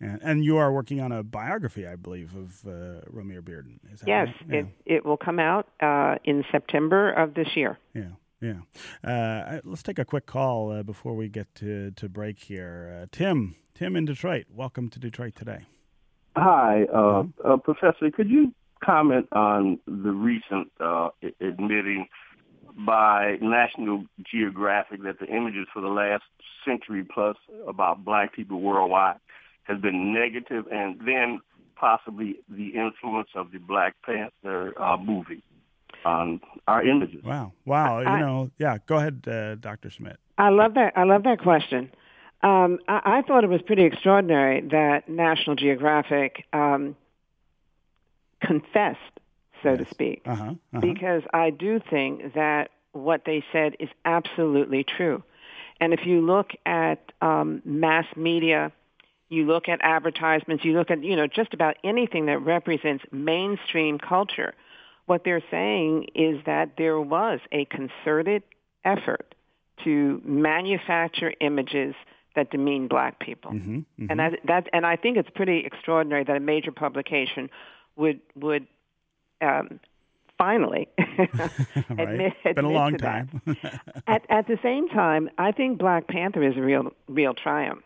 And, 0.02 0.20
and 0.22 0.46
you 0.46 0.58
are 0.58 0.72
working 0.72 1.02
on 1.02 1.12
a 1.12 1.24
biography, 1.24 1.86
I 1.86 1.96
believe, 1.96 2.36
of 2.36 2.66
uh, 2.66 3.02
Romare 3.12 3.42
Bearden. 3.42 3.80
yes, 4.06 4.28
right? 4.28 4.36
yeah. 4.50 4.60
it, 4.60 4.66
it 4.86 5.06
will 5.06 5.18
come 5.18 5.40
out 5.40 5.68
uh, 5.82 6.16
in 6.24 6.44
September 6.52 7.12
of 7.12 7.34
this 7.34 7.48
year. 7.56 7.78
Yeah. 7.94 8.10
Yeah. 8.42 8.62
Uh, 9.04 9.60
let's 9.66 9.84
take 9.84 10.00
a 10.00 10.06
quick 10.06 10.26
call 10.26 10.72
uh, 10.72 10.84
before 10.84 11.16
we 11.16 11.28
get 11.28 11.54
to, 11.56 11.92
to 11.92 12.08
break 12.08 12.40
here. 12.40 13.02
Uh, 13.02 13.08
Tim, 13.12 13.56
Tim 13.76 13.96
in 13.96 14.06
Detroit, 14.06 14.46
welcome 14.50 14.90
to 14.90 15.00
Detroit 15.00 15.36
today. 15.36 15.66
Hi, 16.38 16.86
uh, 16.94 17.24
uh, 17.44 17.58
Professor. 17.58 18.10
Could 18.12 18.30
you 18.30 18.54
comment 18.84 19.28
on 19.34 19.80
the 19.86 20.12
recent 20.12 20.72
uh, 20.80 21.10
admitting 21.42 22.08
by 22.86 23.38
National 23.42 24.06
Geographic 24.24 25.04
that 25.04 25.20
the 25.20 25.28
images 25.28 25.68
for 25.74 25.82
the 25.82 25.90
last 25.90 26.24
century 26.66 27.04
plus 27.04 27.38
about 27.68 28.06
black 28.06 28.34
people 28.34 28.62
worldwide 28.62 29.18
has 29.64 29.80
been 29.80 30.14
negative, 30.14 30.66
and 30.72 31.00
then 31.06 31.42
possibly 31.76 32.40
the 32.50 32.70
influence 32.70 33.30
of 33.36 33.52
the 33.52 33.60
Black 33.60 33.96
Panther 34.04 34.74
movie? 35.04 35.44
on 36.06 36.40
our 36.68 36.84
images. 36.86 37.24
Wow, 37.24 37.54
wow! 37.66 38.00
I, 38.00 38.20
you 38.20 38.26
know, 38.26 38.52
yeah. 38.58 38.78
Go 38.86 38.98
ahead, 38.98 39.24
uh, 39.28 39.56
Dr. 39.56 39.90
Schmidt. 39.90 40.18
I 40.38 40.50
love 40.50 40.76
that. 40.76 40.94
I 40.96 41.04
love 41.04 41.24
that 41.24 41.40
question. 41.42 41.92
Um, 42.42 42.80
I, 42.88 43.18
I, 43.18 43.22
thought 43.24 43.44
it 43.44 43.50
was 43.50 43.62
pretty 43.62 43.84
extraordinary 43.84 44.62
that 44.70 45.10
National 45.10 45.58
Geographic 45.58 46.46
um, 46.54 46.96
confessed, 48.42 49.00
so 49.64 49.72
yes. 49.72 49.80
to 49.80 49.86
speak, 49.90 50.22
uh-huh, 50.26 50.44
uh-huh. 50.44 50.80
because 50.80 51.24
I 51.34 51.50
do 51.50 51.80
think 51.90 52.34
that 52.34 52.70
what 52.92 53.24
they 53.26 53.44
said 53.52 53.76
is 53.80 53.90
absolutely 54.06 54.84
true. 54.84 55.24
And 55.80 55.94
if 55.94 56.06
you 56.06 56.22
look 56.22 56.52
at 56.66 57.12
um, 57.22 57.62
mass 57.64 58.06
media, 58.16 58.72
you 59.30 59.46
look 59.46 59.70
at 59.70 59.80
advertisements, 59.82 60.66
you 60.66 60.74
look 60.74 60.92
at 60.92 61.04
you 61.04 61.16
know 61.16 61.28
just 61.28 61.54
about 61.54 61.78
anything 61.84 62.26
that 62.26 62.40
represents 62.40 63.04
mainstream 63.12 63.98
culture 63.98 64.54
what 65.10 65.24
they're 65.26 65.44
saying 65.50 66.06
is 66.14 66.40
that 66.46 66.74
there 66.78 67.02
was 67.02 67.40
a 67.52 67.66
concerted 67.66 68.44
effort 68.86 69.34
to 69.84 70.22
manufacture 70.24 71.34
images 71.42 71.96
that 72.36 72.52
demean 72.52 72.88
black 72.88 73.20
people. 73.20 73.52
Mm-hmm, 73.52 73.78
mm-hmm. 73.78 74.06
And 74.08 74.20
that, 74.20 74.34
that 74.46 74.68
and 74.72 74.86
I 74.86 74.98
think 74.98 75.18
it's 75.18 75.30
pretty 75.34 75.66
extraordinary 75.66 76.24
that 76.26 76.38
a 76.38 76.40
major 76.40 76.72
publication 76.72 77.50
would 77.96 78.20
would 78.36 78.68
um, 79.42 79.80
finally 80.38 80.88
admit, 80.98 82.34
It's 82.44 82.56
been 82.56 82.66
a 82.66 82.70
long 82.70 82.98
time. 82.98 83.42
at, 84.08 84.24
at 84.30 84.48
the 84.48 84.58
same 84.64 84.88
time, 84.90 85.30
I 85.38 85.52
think 85.52 85.78
Black 85.78 86.08
Panther 86.08 86.44
is 86.44 86.58
a 86.58 86.62
real 86.62 86.94
real 87.08 87.34
triumph. 87.34 87.84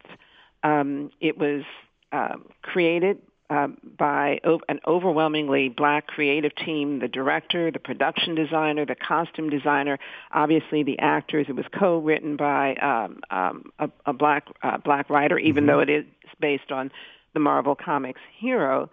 Um, 0.64 1.12
it 1.20 1.38
was 1.38 1.64
um, 2.12 2.46
created 2.62 3.20
um, 3.50 3.78
by 3.98 4.40
an 4.44 4.80
overwhelmingly 4.88 5.70
black 5.70 6.08
creative 6.08 6.56
team, 6.56 7.00
the 7.00 7.08
director, 7.08 7.72
the 7.72 7.80
production 7.80 8.36
designer, 8.36 8.86
the 8.86 8.96
costume 8.96 9.50
designer, 9.50 10.00
obviously 10.32 10.84
the 10.84 10.98
actors. 11.00 11.48
It 11.50 11.56
was 11.56 11.66
co-written 11.78 12.38
by 12.38 12.76
um, 12.76 13.20
um, 13.30 13.72
a, 13.80 13.90
a, 14.06 14.14
black 14.14 14.48
uh, 14.64 14.78
black 14.78 15.10
writer, 15.10 15.38
even 15.38 15.66
mm-hmm. 15.66 15.72
though 15.72 15.80
it 15.80 15.90
is 15.90 16.06
based 16.40 16.72
on 16.72 16.92
the 17.34 17.40
Marvel 17.40 17.76
Comics 17.76 18.22
hero. 18.40 18.90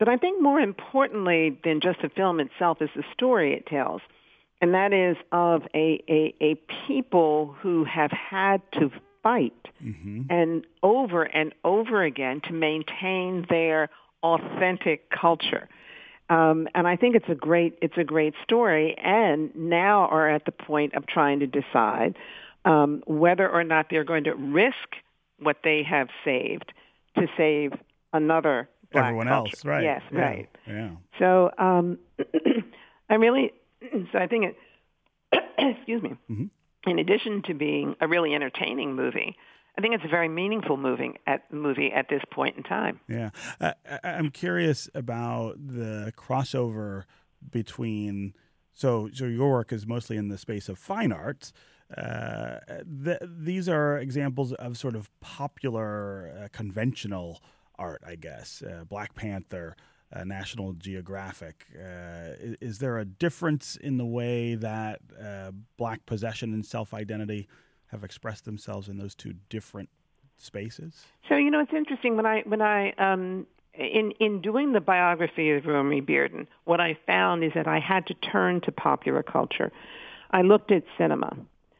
But 0.00 0.08
I 0.08 0.16
think 0.16 0.42
more 0.42 0.58
importantly 0.58 1.58
than 1.62 1.80
just 1.80 2.00
the 2.02 2.08
film 2.08 2.40
itself 2.40 2.78
is 2.80 2.88
the 2.96 3.04
story 3.12 3.52
it 3.52 3.66
tells. 3.66 4.00
And 4.62 4.74
that 4.74 4.92
is 4.92 5.16
of 5.30 5.62
a, 5.74 6.02
a, 6.08 6.34
a 6.40 6.54
people 6.88 7.54
who 7.60 7.84
have 7.84 8.10
had 8.10 8.62
to 8.72 8.90
fight 9.22 9.68
mm-hmm. 9.82 10.22
and 10.30 10.64
over 10.82 11.24
and 11.24 11.52
over 11.64 12.02
again 12.02 12.40
to 12.48 12.52
maintain 12.52 13.46
their 13.50 13.90
authentic 14.22 15.10
culture. 15.10 15.68
Um, 16.30 16.66
and 16.74 16.88
I 16.88 16.96
think 16.96 17.14
it's 17.14 17.28
a 17.28 17.34
great 17.34 17.76
it's 17.82 17.98
a 17.98 18.04
great 18.04 18.34
story, 18.44 18.96
and 18.96 19.54
now 19.54 20.06
are 20.06 20.30
at 20.30 20.44
the 20.44 20.52
point 20.52 20.94
of 20.94 21.06
trying 21.06 21.40
to 21.40 21.46
decide 21.46 22.16
um, 22.64 23.02
whether 23.06 23.48
or 23.48 23.64
not 23.64 23.86
they're 23.90 24.04
going 24.04 24.24
to 24.24 24.34
risk 24.34 24.96
what 25.40 25.58
they 25.64 25.82
have 25.82 26.08
saved 26.24 26.72
to 27.18 27.26
save 27.36 27.72
another 28.12 28.68
everyone 28.94 29.28
culture. 29.28 29.54
else, 29.54 29.64
right? 29.64 29.82
Yes, 29.84 30.02
yeah. 30.12 30.20
right. 30.20 30.48
Yeah. 30.66 30.90
So 31.18 31.50
um, 31.58 31.98
I 33.10 33.14
really 33.14 33.52
so 34.12 34.18
I 34.18 34.26
think 34.26 34.44
it. 34.46 34.56
excuse 35.76 36.02
me. 36.02 36.10
Mm-hmm 36.30 36.44
in 36.86 36.98
addition 36.98 37.42
to 37.42 37.54
being 37.54 37.94
a 38.00 38.08
really 38.08 38.34
entertaining 38.34 38.94
movie, 38.94 39.36
I 39.76 39.80
think 39.80 39.94
it's 39.94 40.04
a 40.04 40.08
very 40.08 40.28
meaningful 40.28 40.76
moving 40.76 41.18
at 41.26 41.52
movie 41.52 41.92
at 41.92 42.08
this 42.08 42.22
point 42.30 42.56
in 42.56 42.62
time. 42.62 43.00
Yeah, 43.08 43.30
uh, 43.60 43.72
I'm 44.02 44.30
curious 44.30 44.88
about 44.94 45.56
the 45.58 46.12
crossover 46.16 47.04
between. 47.50 48.34
So, 48.72 49.10
so 49.12 49.26
your 49.26 49.50
work 49.50 49.72
is 49.72 49.86
mostly 49.86 50.16
in 50.16 50.28
the 50.28 50.38
space 50.38 50.68
of 50.68 50.78
fine 50.78 51.12
arts. 51.12 51.52
Uh, 51.94 52.60
the, 52.82 53.18
these 53.22 53.68
are 53.68 53.98
examples 53.98 54.52
of 54.54 54.78
sort 54.78 54.94
of 54.94 55.10
popular, 55.20 56.32
uh, 56.44 56.48
conventional 56.52 57.42
art, 57.80 58.02
I 58.06 58.14
guess. 58.14 58.62
Uh, 58.62 58.84
Black 58.84 59.14
Panther, 59.14 59.74
uh, 60.12 60.24
National 60.24 60.74
Geographic. 60.74 61.66
Uh, 61.74 62.34
is, 62.38 62.56
is, 62.60 62.78
there 62.78 62.98
a 62.98 63.04
difference 63.04 63.76
in 63.76 63.96
the 63.96 64.04
way 64.04 64.54
that 64.54 65.00
uh, 65.20 65.50
black 65.76 66.04
possession 66.06 66.52
and 66.52 66.64
self 66.64 66.92
identity 66.94 67.48
have 67.86 68.04
expressed 68.04 68.44
themselves 68.44 68.88
in 68.88 68.98
those 68.98 69.14
two 69.14 69.34
different 69.48 69.88
spaces? 70.36 71.06
So 71.28 71.36
you 71.36 71.50
know, 71.50 71.60
it's 71.60 71.72
interesting 71.72 72.16
when 72.16 72.26
I 72.26 72.42
when 72.44 72.62
I 72.62 72.92
um, 72.92 73.46
in 73.74 74.12
in 74.20 74.40
doing 74.40 74.72
the 74.72 74.80
biography 74.80 75.50
of 75.52 75.64
Romare 75.64 76.04
Bearden, 76.04 76.46
what 76.64 76.80
I 76.80 76.98
found 77.06 77.42
is 77.42 77.52
that 77.54 77.66
I 77.66 77.80
had 77.80 78.06
to 78.08 78.14
turn 78.14 78.60
to 78.62 78.72
popular 78.72 79.22
culture. 79.22 79.72
I 80.32 80.42
looked 80.42 80.70
at 80.70 80.84
cinema. 80.98 81.36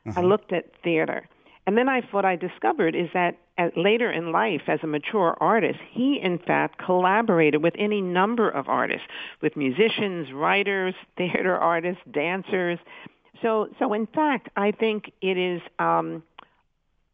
Uh-huh. 0.07 0.21
I 0.21 0.25
looked 0.25 0.53
at 0.53 0.65
theater. 0.83 1.29
And 1.71 1.79
then 1.79 1.89
I, 1.89 2.03
what 2.11 2.25
I 2.25 2.35
discovered 2.35 2.97
is 2.97 3.11
that 3.15 3.39
at, 3.57 3.77
later 3.77 4.11
in 4.11 4.33
life, 4.33 4.63
as 4.67 4.81
a 4.83 4.89
mature 4.89 5.37
artist, 5.39 5.79
he 5.93 6.19
in 6.21 6.37
fact 6.39 6.79
collaborated 6.85 7.63
with 7.63 7.75
any 7.79 8.01
number 8.01 8.51
of 8.51 8.69
artists, 8.69 9.07
with 9.41 9.57
musicians, 9.57 10.33
writers, 10.33 10.97
theater 11.17 11.57
artists, 11.57 12.03
dancers. 12.11 12.81
So, 13.41 13.69
so 13.79 13.93
in 13.93 14.09
fact, 14.09 14.49
I 14.57 14.73
think 14.73 15.13
it 15.23 15.39
is 15.39 15.63
um, 15.79 16.25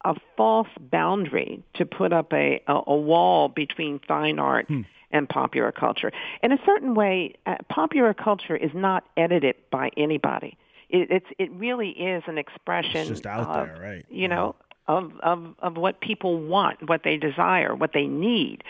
a 0.06 0.14
false 0.38 0.68
boundary 0.80 1.62
to 1.74 1.84
put 1.84 2.14
up 2.14 2.32
a, 2.32 2.62
a, 2.66 2.80
a 2.86 2.96
wall 2.96 3.50
between 3.50 4.00
fine 4.08 4.38
art 4.38 4.68
hmm. 4.68 4.80
and 5.10 5.28
popular 5.28 5.70
culture. 5.70 6.12
In 6.42 6.50
a 6.50 6.58
certain 6.64 6.94
way, 6.94 7.34
uh, 7.44 7.56
popular 7.68 8.14
culture 8.14 8.56
is 8.56 8.70
not 8.72 9.04
edited 9.18 9.56
by 9.70 9.90
anybody 9.98 10.56
it, 10.88 11.10
it's 11.10 11.26
it 11.38 11.50
really 11.52 11.90
is 11.90 12.22
an 12.26 12.38
expression. 12.38 13.00
It's 13.00 13.08
just 13.08 13.26
out 13.26 13.48
of, 13.48 13.66
there, 13.66 13.78
right? 13.80 14.06
You 14.10 14.28
know, 14.28 14.56
mm-hmm. 14.88 15.22
of 15.24 15.38
of 15.38 15.54
of 15.58 15.76
what 15.76 16.00
people 16.00 16.38
want, 16.38 16.88
what 16.88 17.02
they 17.04 17.16
desire, 17.16 17.74
what 17.74 17.90
they 17.92 18.06
need. 18.06 18.62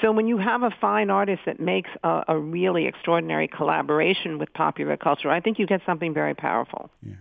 So 0.00 0.12
when 0.12 0.26
you 0.26 0.38
have 0.38 0.62
a 0.62 0.70
fine 0.80 1.10
artist 1.10 1.42
that 1.46 1.60
makes 1.60 1.90
a, 2.02 2.24
a 2.28 2.38
really 2.38 2.86
extraordinary 2.86 3.48
collaboration 3.48 4.38
with 4.38 4.52
popular 4.52 4.96
culture, 4.96 5.30
I 5.30 5.40
think 5.40 5.58
you 5.58 5.66
get 5.66 5.80
something 5.86 6.12
very 6.12 6.34
powerful. 6.34 6.90
Yeah. 7.02 7.14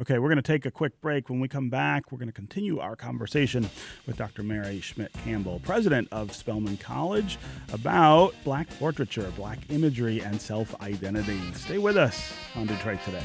Okay, 0.00 0.18
we're 0.18 0.28
going 0.28 0.36
to 0.36 0.42
take 0.42 0.64
a 0.64 0.70
quick 0.70 0.98
break. 1.02 1.28
When 1.28 1.40
we 1.40 1.48
come 1.48 1.68
back, 1.68 2.10
we're 2.10 2.16
going 2.16 2.28
to 2.28 2.34
continue 2.34 2.78
our 2.78 2.96
conversation 2.96 3.68
with 4.06 4.16
Dr. 4.16 4.42
Mary 4.42 4.80
Schmidt 4.80 5.12
Campbell, 5.24 5.60
president 5.62 6.08
of 6.10 6.34
Spelman 6.34 6.78
College, 6.78 7.38
about 7.70 8.34
Black 8.42 8.66
portraiture, 8.78 9.30
Black 9.36 9.58
imagery, 9.68 10.20
and 10.22 10.40
self 10.40 10.80
identity. 10.80 11.38
Stay 11.52 11.76
with 11.76 11.98
us 11.98 12.32
on 12.54 12.66
Detroit 12.66 13.00
Today. 13.04 13.24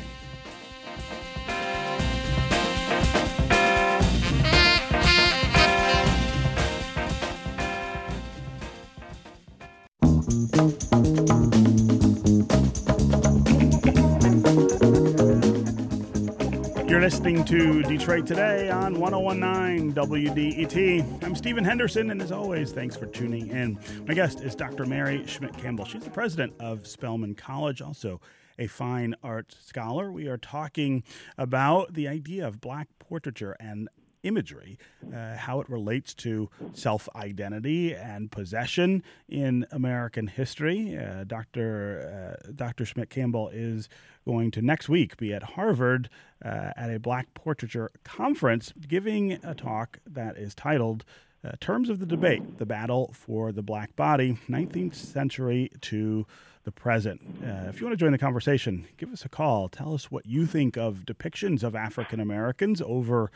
You're 10.45 10.61
listening 17.01 17.43
to 17.45 17.81
Detroit 17.81 18.27
Today 18.27 18.69
on 18.69 18.99
1019 18.99 19.93
WDET. 19.93 21.23
I'm 21.23 21.35
Stephen 21.35 21.63
Henderson, 21.63 22.11
and 22.11 22.21
as 22.21 22.31
always, 22.31 22.71
thanks 22.71 22.95
for 22.95 23.07
tuning 23.07 23.47
in. 23.47 23.79
My 24.05 24.13
guest 24.13 24.41
is 24.41 24.53
Dr. 24.53 24.85
Mary 24.85 25.25
Schmidt 25.25 25.57
Campbell. 25.57 25.85
She's 25.85 26.03
the 26.03 26.11
president 26.11 26.53
of 26.59 26.85
Spelman 26.85 27.33
College, 27.33 27.81
also 27.81 28.21
a 28.59 28.67
fine 28.67 29.15
art 29.23 29.55
scholar. 29.59 30.11
We 30.11 30.27
are 30.27 30.37
talking 30.37 31.03
about 31.39 31.95
the 31.95 32.07
idea 32.07 32.47
of 32.47 32.61
black 32.61 32.87
portraiture 32.99 33.55
and 33.59 33.89
imagery, 34.25 34.77
uh, 35.13 35.37
how 35.37 35.59
it 35.61 35.69
relates 35.69 36.13
to 36.15 36.49
self 36.73 37.07
identity 37.15 37.93
and 37.93 38.31
possession 38.31 39.03
in 39.29 39.65
American 39.71 40.27
history. 40.27 40.97
Uh, 40.97 41.23
Dr. 41.23 42.37
Uh, 42.45 42.51
Dr. 42.55 42.85
Schmidt 42.85 43.09
Campbell 43.09 43.49
is 43.49 43.87
going 44.25 44.51
to 44.51 44.61
next 44.61 44.89
week 44.89 45.15
be 45.17 45.33
at 45.33 45.43
Harvard 45.43 46.09
uh, 46.43 46.71
at 46.75 46.89
a 46.93 46.99
Black 46.99 47.33
Portraiture 47.33 47.91
conference, 48.03 48.73
giving 48.87 49.33
a 49.43 49.53
talk 49.53 49.99
that 50.05 50.37
is 50.37 50.55
titled. 50.55 51.05
Uh, 51.43 51.51
terms 51.59 51.89
of 51.89 51.99
the 51.99 52.07
debate, 52.07 52.57
the 52.57 52.65
battle 52.65 53.11
for 53.13 53.51
the 53.51 53.61
black 53.61 53.95
body, 53.95 54.35
19th 54.49 54.95
century 54.95 55.69
to 55.79 56.25
the 56.65 56.71
present. 56.71 57.21
Uh, 57.43 57.69
if 57.69 57.79
you 57.79 57.85
want 57.85 57.97
to 57.97 58.03
join 58.03 58.11
the 58.11 58.17
conversation, 58.17 58.87
give 58.97 59.13
us 59.13 59.23
a 59.23 59.29
call. 59.29 59.69
Tell 59.69 59.93
us 59.93 60.09
what 60.09 60.25
you 60.25 60.47
think 60.47 60.75
of 60.75 61.05
depictions 61.05 61.63
of 61.63 61.75
African 61.75 62.19
Americans 62.19 62.81
over 62.81 63.31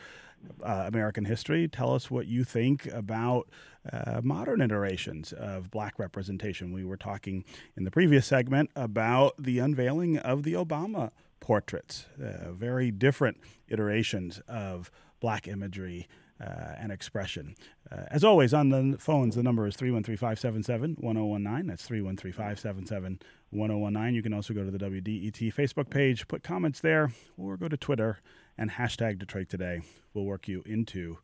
uh, 0.62 0.84
American 0.86 1.24
history. 1.24 1.68
Tell 1.68 1.94
us 1.94 2.10
what 2.10 2.26
you 2.26 2.44
think 2.44 2.86
about 2.86 3.48
uh, 3.92 4.20
modern 4.22 4.60
iterations 4.60 5.32
of 5.32 5.70
black 5.70 5.98
representation. 5.98 6.72
We 6.72 6.84
were 6.84 6.96
talking 6.96 7.44
in 7.76 7.84
the 7.84 7.90
previous 7.90 8.26
segment 8.26 8.70
about 8.76 9.34
the 9.38 9.58
unveiling 9.58 10.18
of 10.18 10.42
the 10.42 10.54
Obama 10.54 11.10
portraits, 11.40 12.06
uh, 12.22 12.52
very 12.52 12.90
different 12.90 13.38
iterations 13.68 14.40
of 14.48 14.90
black 15.20 15.48
imagery. 15.48 16.08
Uh, 16.42 16.74
and 16.78 16.90
expression. 16.90 17.54
Uh, 17.92 18.04
as 18.10 18.24
always, 18.24 18.54
on 18.54 18.70
the 18.70 18.96
phones, 18.98 19.34
the 19.34 19.42
number 19.42 19.66
is 19.66 19.76
313 19.76 20.16
577 20.16 20.96
1019. 20.98 21.66
That's 21.66 21.84
313 21.84 22.32
577 22.32 23.20
1019. 23.50 24.14
You 24.14 24.22
can 24.22 24.32
also 24.32 24.54
go 24.54 24.64
to 24.64 24.70
the 24.70 24.78
WDET 24.78 25.52
Facebook 25.52 25.90
page, 25.90 26.26
put 26.28 26.42
comments 26.42 26.80
there, 26.80 27.12
or 27.36 27.58
go 27.58 27.68
to 27.68 27.76
Twitter 27.76 28.20
and 28.58 28.70
hashtag 28.72 29.18
Detroit 29.18 29.48
Today. 29.48 29.82
We'll 30.14 30.24
work 30.24 30.48
you 30.48 30.62
into 30.66 31.18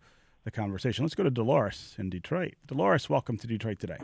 the 0.44 0.50
conversation. 0.50 1.04
Let's 1.04 1.14
go 1.14 1.24
to 1.24 1.30
Dolores 1.30 1.94
in 1.98 2.10
Detroit. 2.10 2.54
Dolores, 2.66 3.10
welcome 3.10 3.36
to 3.38 3.46
Detroit 3.46 3.78
Today. 3.80 3.98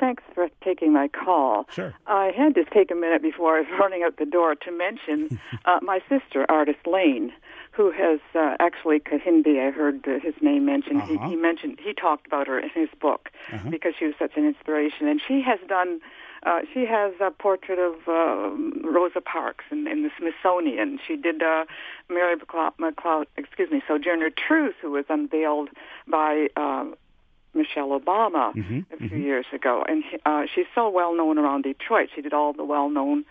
Thanks 0.00 0.24
for 0.34 0.48
taking 0.64 0.92
my 0.92 1.06
call. 1.06 1.66
Sure. 1.70 1.94
I 2.08 2.32
had 2.36 2.56
to 2.56 2.64
take 2.64 2.90
a 2.90 2.94
minute 2.94 3.22
before 3.22 3.56
I 3.58 3.60
was 3.60 3.68
running 3.78 4.02
out 4.02 4.16
the 4.16 4.24
door 4.26 4.56
to 4.56 4.72
mention 4.72 5.38
uh, 5.64 5.78
my 5.82 6.00
sister, 6.08 6.44
Artis 6.48 6.74
Lane, 6.86 7.32
who 7.70 7.92
has 7.92 8.18
uh, 8.34 8.56
actually 8.58 8.98
Kehinde. 8.98 9.64
I 9.64 9.70
heard 9.70 10.00
uh, 10.08 10.18
his 10.20 10.34
name 10.40 10.64
mentioned. 10.66 11.02
Uh-huh. 11.02 11.24
He, 11.28 11.30
he 11.30 11.36
mentioned 11.36 11.78
he 11.80 11.94
talked 11.94 12.26
about 12.26 12.48
her 12.48 12.58
in 12.58 12.70
his 12.74 12.88
book 13.00 13.28
Uh-huh. 13.52 13.70
because 13.70 13.94
she 13.96 14.06
was 14.06 14.14
such 14.18 14.32
an 14.36 14.44
inspiration, 14.46 15.06
and 15.06 15.20
she 15.26 15.40
has 15.42 15.60
done. 15.68 16.00
Uh, 16.44 16.60
she 16.72 16.84
has 16.84 17.12
a 17.20 17.30
portrait 17.30 17.78
of 17.78 17.94
uh, 18.08 18.50
Rosa 18.88 19.20
Parks 19.20 19.64
in, 19.70 19.86
in 19.86 20.02
the 20.02 20.10
Smithsonian. 20.18 20.98
She 21.06 21.16
did 21.16 21.42
uh, 21.42 21.64
Mary 22.10 22.34
McLeod, 22.36 22.72
McLeod, 22.80 23.26
excuse 23.36 23.70
me, 23.70 23.82
Sojourner 23.86 24.30
Truth, 24.30 24.74
who 24.82 24.90
was 24.90 25.04
unveiled 25.08 25.68
by 26.08 26.48
uh, 26.56 26.84
Michelle 27.54 27.98
Obama 27.98 28.54
Mhm, 28.54 28.86
a 28.92 28.96
few 29.08 29.18
years 29.18 29.46
ago, 29.52 29.84
and 29.86 30.02
uh, 30.24 30.44
she's 30.52 30.66
so 30.74 30.88
well 30.88 31.14
known 31.14 31.38
around 31.38 31.62
Detroit. 31.62 32.08
She 32.14 32.22
did 32.22 32.32
all 32.32 32.52
the 32.52 32.64
well 32.64 32.88
known 32.88 33.24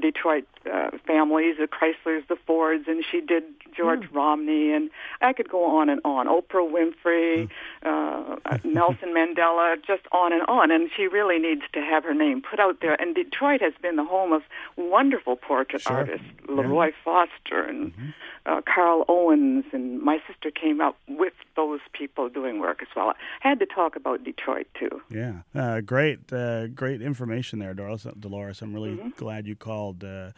Detroit 0.00 0.44
uh, 0.72 0.90
families, 1.06 1.56
the 1.58 1.66
Chryslers, 1.68 2.26
the 2.28 2.36
Fords, 2.46 2.84
and 2.88 3.04
she 3.10 3.20
did 3.20 3.44
George 3.76 4.08
Romney, 4.12 4.72
and 4.72 4.90
I 5.20 5.32
could 5.32 5.48
go 5.48 5.64
on 5.64 5.88
and 5.88 6.00
on. 6.04 6.26
Oprah 6.26 6.68
Winfrey, 6.70 7.48
uh, 7.84 8.36
uh, 8.44 8.58
Nelson 8.64 9.10
Mandela, 9.14 9.76
just 9.86 10.02
on 10.12 10.32
and 10.32 10.42
on. 10.48 10.70
And 10.70 10.90
she 10.96 11.06
really 11.06 11.38
needs 11.38 11.62
to 11.72 11.80
have 11.80 12.04
her 12.04 12.14
name 12.14 12.42
put 12.42 12.60
out 12.60 12.80
there. 12.80 13.00
And 13.00 13.14
Detroit 13.14 13.60
has 13.60 13.74
been 13.82 13.96
the 13.96 14.04
home 14.04 14.32
of 14.32 14.42
wonderful 14.76 15.36
portrait 15.36 15.82
Sure. 15.82 15.92
artists, 15.98 16.26
Leroy 16.48 16.92
Foster 17.04 17.62
and 17.64 17.92
uh, 18.46 18.60
Carl 18.72 19.04
Owens, 19.08 19.64
and 19.72 20.00
my 20.00 20.18
sister 20.28 20.50
came 20.50 20.80
up 20.80 20.96
with 21.08 21.32
those 21.56 21.80
people 21.92 22.28
doing 22.28 22.58
work 22.60 22.80
as 22.82 22.88
well. 22.94 23.14
I 23.42 23.48
had 23.48 23.58
to 23.60 23.66
talk 23.66 23.96
about 23.96 24.22
Detroit 24.24 24.66
too. 24.78 25.00
Yeah, 25.10 25.40
uh, 25.54 25.80
great, 25.80 26.32
uh, 26.32 26.66
great 26.68 27.00
information 27.02 27.58
there, 27.58 27.74
Dolores. 27.74 28.06
Dolores, 28.18 28.62
I'm 28.62 28.72
really 28.74 28.84
Mm-hmm. 28.94 29.08
glad 29.16 29.46
you 29.46 29.56
called 29.56 29.73
uh, 30.04 30.30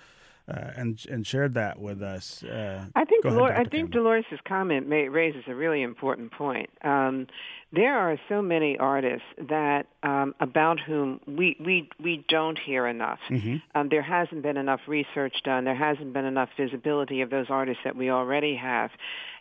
uh, 0.49 0.71
and 0.77 1.05
and 1.11 1.27
shared 1.27 1.55
that 1.55 1.79
with 1.79 2.03
us. 2.03 2.45
Uh, 2.45 2.85
I 2.95 3.05
think 3.05 3.25
ahead, 3.25 3.37
Dolor- 3.37 3.53
I 3.53 3.65
think. 3.65 3.91
Dolores' 3.91 4.25
comment 4.47 4.89
may, 4.89 5.09
raises 5.09 5.43
a 5.49 5.55
really 5.55 5.83
important 5.83 6.31
point. 6.31 6.71
Um, 6.83 7.27
there 7.73 7.99
are 7.99 8.17
so 8.29 8.43
many 8.43 8.79
artists 8.79 9.27
that 9.49 9.87
um, 10.05 10.35
about 10.39 10.79
whom 10.79 11.21
we, 11.27 11.57
we 11.59 11.89
we 12.01 12.25
don't 12.29 12.59
hear 12.59 12.87
enough. 12.87 13.19
Mm-hmm. 13.29 13.57
Um, 13.75 13.89
there 13.89 14.03
hasn't 14.03 14.43
been 14.43 14.57
enough 14.57 14.81
research 14.87 15.35
done. 15.45 15.65
There 15.65 15.75
hasn't 15.75 16.13
been 16.13 16.25
enough 16.25 16.51
visibility 16.57 17.23
of 17.23 17.31
those 17.31 17.47
artists 17.51 17.83
that 17.85 17.97
we 17.97 18.11
already 18.11 18.55
have, 18.55 18.91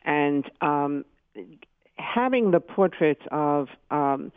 and 0.03 0.49
um, 0.61 1.05
having 1.97 2.49
the 2.49 2.59
portraits 2.59 3.21
of 3.29 3.67
um, 3.91 4.31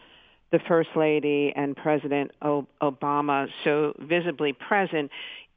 the 0.53 0.59
First 0.69 0.91
Lady 0.97 1.53
and 1.57 1.77
President 1.77 2.31
Obama 2.43 3.49
so 3.65 3.95
visibly 3.99 4.53
present 4.53 5.11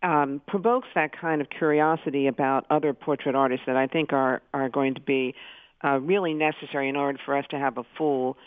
um, 0.04 0.42
provokes 0.48 0.88
that 0.96 1.12
kind 1.20 1.42
of 1.42 1.50
curiosity 1.50 2.28
about 2.28 2.66
other 2.70 2.94
portrait 2.94 3.36
artists 3.36 3.66
that 3.68 3.76
I 3.76 3.88
think 3.88 4.14
are, 4.14 4.42
are 4.54 4.70
going 4.70 4.96
to 4.96 5.02
be 5.02 5.36
uh, 5.84 6.00
really 6.00 6.34
necessary 6.34 6.90
in 6.90 6.96
order 6.96 7.20
for 7.26 7.38
us 7.38 7.46
to 7.52 7.58
have 7.58 7.78
a 7.78 7.84
full 7.98 8.38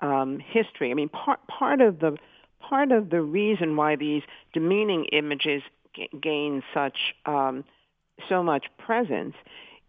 um, 0.00 0.38
history. 0.38 0.90
I 0.90 0.94
mean, 0.94 1.08
part, 1.08 1.40
part 1.46 1.80
of 1.80 2.00
the 2.00 2.16
part 2.60 2.92
of 2.92 3.10
the 3.10 3.20
reason 3.20 3.76
why 3.76 3.96
these 3.96 4.22
demeaning 4.52 5.06
images 5.06 5.62
g- 5.94 6.08
gain 6.20 6.62
such 6.72 6.96
um, 7.26 7.64
so 8.28 8.42
much 8.42 8.66
presence 8.78 9.34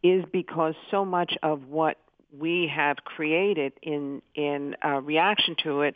is 0.02 0.24
because 0.32 0.74
so 0.92 1.06
much 1.06 1.38
of 1.44 1.68
what 1.68 1.98
we 2.38 2.72
have 2.74 2.98
created 3.06 3.74
in 3.82 4.22
in 4.36 4.76
uh, 4.84 5.00
reaction 5.02 5.56
to 5.64 5.82
it 5.82 5.96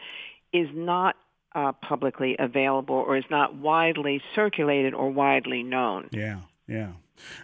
is 0.54 0.68
not 0.74 1.16
uh, 1.58 1.72
publicly 1.82 2.36
available 2.38 2.96
or 2.96 3.18
is 3.18 3.26
not 3.32 3.56
widely 3.56 4.22
circulated 4.36 4.94
or 4.94 5.10
widely 5.10 5.64
known. 5.64 6.08
Yeah, 6.12 6.42
yeah. 6.68 6.92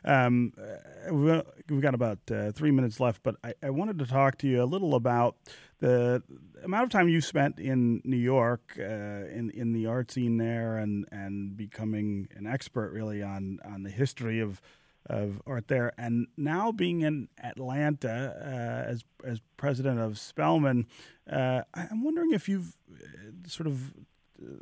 Um, 0.05 0.53
uh, 0.55 1.11
we've 1.11 1.81
got- 1.81 1.95
about 1.95 2.19
uh, 2.31 2.51
three 2.51 2.69
minutes 2.69 2.99
left, 2.99 3.23
but 3.23 3.37
I, 3.43 3.55
I 3.63 3.71
wanted 3.71 3.97
to 3.99 4.05
talk 4.05 4.37
to 4.39 4.47
you 4.47 4.61
a 4.61 4.65
little 4.65 4.93
about 4.93 5.35
the 5.79 6.21
amount 6.63 6.83
of 6.83 6.89
time 6.91 7.09
you 7.09 7.21
spent 7.21 7.59
in 7.59 8.01
New 8.03 8.17
York, 8.17 8.77
uh, 8.79 8.83
in 8.83 9.51
in 9.55 9.73
the 9.73 9.87
art 9.87 10.11
scene 10.11 10.37
there, 10.37 10.77
and 10.77 11.05
and 11.11 11.57
becoming 11.57 12.27
an 12.35 12.45
expert 12.45 12.91
really 12.91 13.23
on 13.23 13.57
on 13.65 13.81
the 13.81 13.89
history 13.89 14.39
of 14.39 14.61
of 15.07 15.41
art 15.45 15.67
there, 15.67 15.93
and 15.97 16.27
now 16.37 16.71
being 16.71 17.01
in 17.01 17.27
Atlanta 17.43 18.35
uh, 18.39 18.89
as 18.89 19.03
as 19.23 19.39
president 19.57 19.99
of 19.99 20.17
Spelman. 20.17 20.87
Uh, 21.29 21.61
I'm 21.73 22.03
wondering 22.03 22.31
if 22.31 22.47
you've 22.47 22.77
uh, 22.91 23.47
sort 23.47 23.67
of 23.67 23.93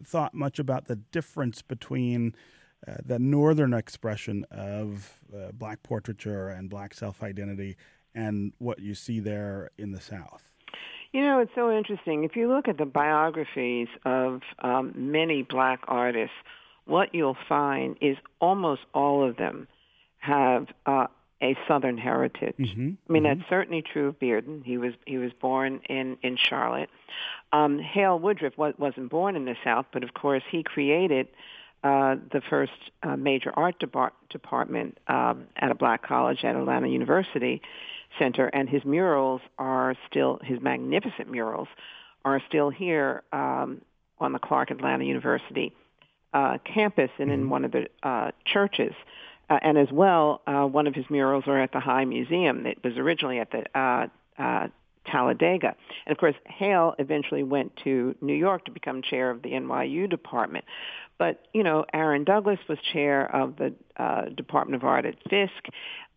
thought 0.04 0.34
much 0.34 0.60
about 0.60 0.86
the 0.86 0.96
difference 0.96 1.62
between 1.62 2.36
uh, 2.88 2.96
the 3.06 3.20
northern 3.20 3.74
expression 3.74 4.46
of 4.52 5.20
uh, 5.36 5.52
black 5.54 5.84
portraiture 5.84 6.50
and 6.50 6.70
black 6.70 6.94
self 6.94 7.22
identity 7.24 7.78
and 8.14 8.54
what 8.58 8.80
you 8.80 8.96
see 8.96 9.20
there 9.20 9.70
in 9.78 9.92
the 9.92 10.02
South. 10.02 10.44
You 11.14 11.22
know, 11.22 11.40
it's 11.40 11.52
so 11.56 11.76
interesting. 11.76 12.24
If 12.24 12.36
you 12.36 12.48
look 12.48 12.68
at 12.68 12.78
the 12.78 12.86
biographies 12.86 13.90
of 14.06 14.42
um, 14.60 14.94
many 14.96 15.44
black 15.44 15.82
artists, 15.88 16.36
what 16.86 17.14
you'll 17.14 17.38
find 17.50 17.98
is 18.02 18.18
almost 18.40 18.82
all 18.94 19.28
of 19.28 19.38
them 19.38 19.68
have 20.22 20.68
uh, 20.86 21.08
a 21.42 21.58
Southern 21.68 21.98
heritage. 21.98 22.56
Mhm, 22.58 22.98
I 23.10 23.12
mean, 23.12 23.24
that's 23.24 23.42
certainly 23.50 23.82
true 23.82 24.08
of 24.08 24.20
Bearden. 24.20 24.64
He 24.64 24.78
was 24.78 24.94
he 25.06 25.18
was 25.18 25.32
born 25.34 25.82
in 25.90 26.18
in 26.22 26.38
Charlotte. 26.38 26.90
Um, 27.52 27.80
Hale 27.80 28.18
Woodruff 28.18 28.58
was, 28.58 28.74
wasn't 28.78 29.10
born 29.10 29.36
in 29.36 29.46
the 29.46 29.56
South, 29.64 29.88
but 29.92 30.04
of 30.04 30.14
course 30.14 30.44
he 30.50 30.64
created 30.64 31.28
uh, 31.84 32.16
the 32.32 32.42
first 32.50 32.72
uh, 33.04 33.18
major 33.18 33.52
art 33.58 33.80
depart- 33.80 34.14
department 34.30 34.98
um, 35.08 35.48
at 35.58 35.72
a 35.72 35.76
black 35.76 36.04
college 36.04 36.44
at 36.44 36.56
Atlanta 36.56 36.88
University 36.88 37.62
Center, 38.20 38.48
and 38.48 38.70
his 38.70 38.86
murals 38.86 39.42
are 39.58 39.96
still 40.08 40.40
his 40.44 40.62
magnificent 40.62 41.30
murals 41.30 41.68
are 42.24 42.40
still 42.48 42.70
here 42.70 43.24
um, 43.34 43.82
on 44.20 44.32
the 44.34 44.40
Clark 44.40 44.70
Atlanta 44.70 45.04
University 45.04 45.74
uh, 46.34 46.60
campus 46.64 47.10
and 47.18 47.32
in 47.32 47.42
mm-hmm. 47.42 47.50
one 47.50 47.66
of 47.66 47.72
the 47.72 47.88
uh, 48.04 48.32
churches. 48.46 48.94
Uh, 49.52 49.60
and 49.64 49.78
as 49.78 49.92
well, 49.92 50.42
uh, 50.48 50.64
one 50.64 50.88
of 50.88 50.96
his 50.96 51.04
murals 51.10 51.44
are 51.46 51.62
at 51.62 51.74
the 51.74 51.80
High 51.82 52.06
Museum. 52.06 52.66
It 52.66 52.78
was 52.86 52.94
originally 52.96 53.40
at 53.40 53.52
the 53.52 53.66
uh, 53.78 54.08
uh, 54.42 54.68
Talladega. 55.06 55.76
And 56.06 56.14
of 56.14 56.18
course, 56.18 56.36
Hale 56.46 56.96
eventually 57.00 57.44
went 57.44 57.76
to 57.84 58.16
New 58.22 58.34
York 58.34 58.64
to 58.66 58.72
become 58.72 59.02
chair 59.02 59.30
of 59.30 59.42
the 59.42 59.50
NYU 59.50 60.10
department. 60.10 60.64
But, 61.18 61.46
you 61.54 61.64
know, 61.64 61.84
Aaron 61.94 62.24
Douglas 62.24 62.60
was 62.70 62.78
chair 62.94 63.26
of 63.36 63.58
the 63.58 63.74
uh, 63.98 64.30
Department 64.30 64.82
of 64.82 64.88
Art 64.88 65.06
at 65.06 65.16
Fisk. 65.30 65.68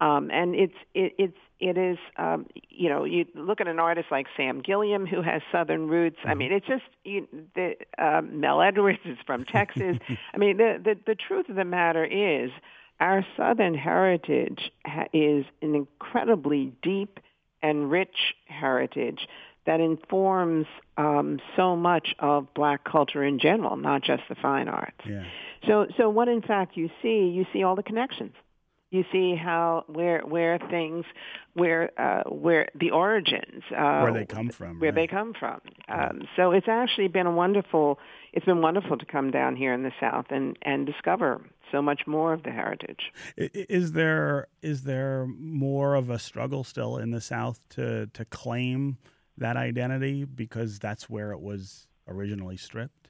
Um, 0.00 0.30
and 0.30 0.54
it's, 0.54 0.74
it, 0.94 1.14
it's, 1.18 1.38
it 1.58 1.76
is, 1.76 1.98
um, 2.16 2.46
you 2.70 2.88
know, 2.88 3.02
you 3.02 3.26
look 3.34 3.60
at 3.60 3.66
an 3.66 3.80
artist 3.80 4.08
like 4.12 4.26
Sam 4.36 4.62
Gilliam 4.62 5.06
who 5.06 5.22
has 5.22 5.42
Southern 5.50 5.88
roots. 5.88 6.18
I 6.22 6.28
mm-hmm. 6.28 6.38
mean, 6.38 6.52
it's 6.52 6.66
just 6.66 6.84
you, 7.02 7.26
the, 7.56 7.74
uh, 7.98 8.22
Mel 8.22 8.62
Edwards 8.62 9.00
is 9.04 9.18
from 9.26 9.44
Texas. 9.44 9.98
I 10.34 10.38
mean, 10.38 10.56
the, 10.56 10.80
the 10.82 10.96
the 11.06 11.14
truth 11.14 11.48
of 11.48 11.56
the 11.56 11.64
matter 11.64 12.04
is, 12.04 12.50
our 13.00 13.24
Southern 13.36 13.74
heritage 13.74 14.70
is 15.12 15.44
an 15.62 15.74
incredibly 15.74 16.72
deep 16.82 17.20
and 17.62 17.90
rich 17.90 18.34
heritage 18.46 19.26
that 19.66 19.80
informs 19.80 20.66
um, 20.98 21.40
so 21.56 21.74
much 21.74 22.14
of 22.18 22.52
black 22.54 22.84
culture 22.84 23.24
in 23.24 23.38
general, 23.38 23.76
not 23.76 24.02
just 24.02 24.22
the 24.28 24.34
fine 24.34 24.68
arts. 24.68 25.00
Yeah. 25.08 25.24
So, 25.66 25.86
so 25.96 26.10
what 26.10 26.28
in 26.28 26.42
fact 26.42 26.76
you 26.76 26.90
see, 27.02 27.28
you 27.28 27.46
see 27.52 27.62
all 27.62 27.74
the 27.74 27.82
connections. 27.82 28.34
You 28.90 29.04
see 29.10 29.34
how 29.34 29.84
where 29.88 30.20
where 30.20 30.56
things 30.70 31.04
where 31.54 31.90
uh, 32.00 32.30
where 32.30 32.68
the 32.76 32.92
origins 32.92 33.64
uh, 33.76 34.02
where 34.02 34.12
they 34.12 34.24
come 34.24 34.50
from 34.50 34.78
where 34.78 34.92
right. 34.92 34.94
they 34.94 35.06
come 35.08 35.32
from. 35.34 35.60
Um, 35.88 36.28
so 36.36 36.52
it's 36.52 36.68
actually 36.68 37.08
been 37.08 37.26
a 37.26 37.32
wonderful 37.32 37.98
it's 38.32 38.46
been 38.46 38.60
wonderful 38.60 38.96
to 38.96 39.04
come 39.04 39.32
down 39.32 39.56
here 39.56 39.72
in 39.74 39.82
the 39.82 39.90
South 39.98 40.26
and 40.30 40.56
and 40.62 40.86
discover 40.86 41.40
so 41.74 41.82
much 41.82 42.06
more 42.06 42.32
of 42.32 42.44
the 42.44 42.52
heritage. 42.52 43.12
Is 43.36 43.92
there 43.92 44.46
is 44.62 44.84
there 44.84 45.26
more 45.26 45.96
of 45.96 46.08
a 46.08 46.20
struggle 46.20 46.62
still 46.62 46.98
in 46.98 47.10
the 47.10 47.20
South 47.20 47.60
to 47.70 48.06
to 48.14 48.24
claim 48.24 48.98
that 49.36 49.56
identity 49.56 50.24
because 50.24 50.78
that's 50.78 51.10
where 51.10 51.32
it 51.32 51.40
was 51.40 51.88
originally 52.06 52.56
stripped? 52.56 53.08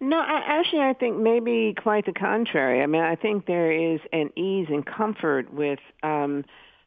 No, 0.00 0.18
I, 0.18 0.42
actually, 0.46 0.82
I 0.82 0.92
think 0.92 1.16
maybe 1.16 1.74
quite 1.76 2.04
the 2.06 2.12
contrary. 2.12 2.82
I 2.82 2.86
mean, 2.86 3.02
I 3.02 3.16
think 3.16 3.46
there 3.46 3.72
is 3.72 4.00
an 4.12 4.30
ease 4.36 4.68
and 4.68 4.84
comfort 4.86 5.52
with 5.52 5.80
um, 6.02 6.44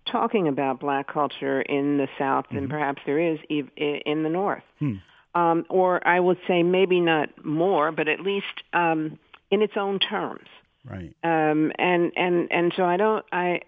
talking 0.10 0.48
about 0.48 0.80
black 0.80 1.12
culture 1.12 1.62
in 1.62 1.98
the 1.98 2.08
South 2.18 2.46
mm-hmm. 2.46 2.56
than 2.56 2.70
perhaps 2.70 3.02
there 3.06 3.20
is 3.20 3.40
in 3.50 4.24
the 4.24 4.30
North. 4.30 4.64
Hmm. 4.80 4.96
Um, 5.34 5.66
or 5.70 6.06
I 6.06 6.20
would 6.20 6.40
say 6.48 6.62
maybe 6.62 7.00
not 7.00 7.30
more, 7.44 7.92
but 7.92 8.08
at 8.08 8.20
least 8.20 8.64
um, 8.74 9.18
in 9.52 9.62
its 9.62 9.74
own 9.76 10.00
terms. 10.00 10.48
Right. 10.84 11.14
Um, 11.24 11.72
and 11.78 12.12
and 12.16 12.52
and 12.52 12.74
so 12.76 12.84
I 12.84 12.98
don't 12.98 13.26
I. 13.32 13.62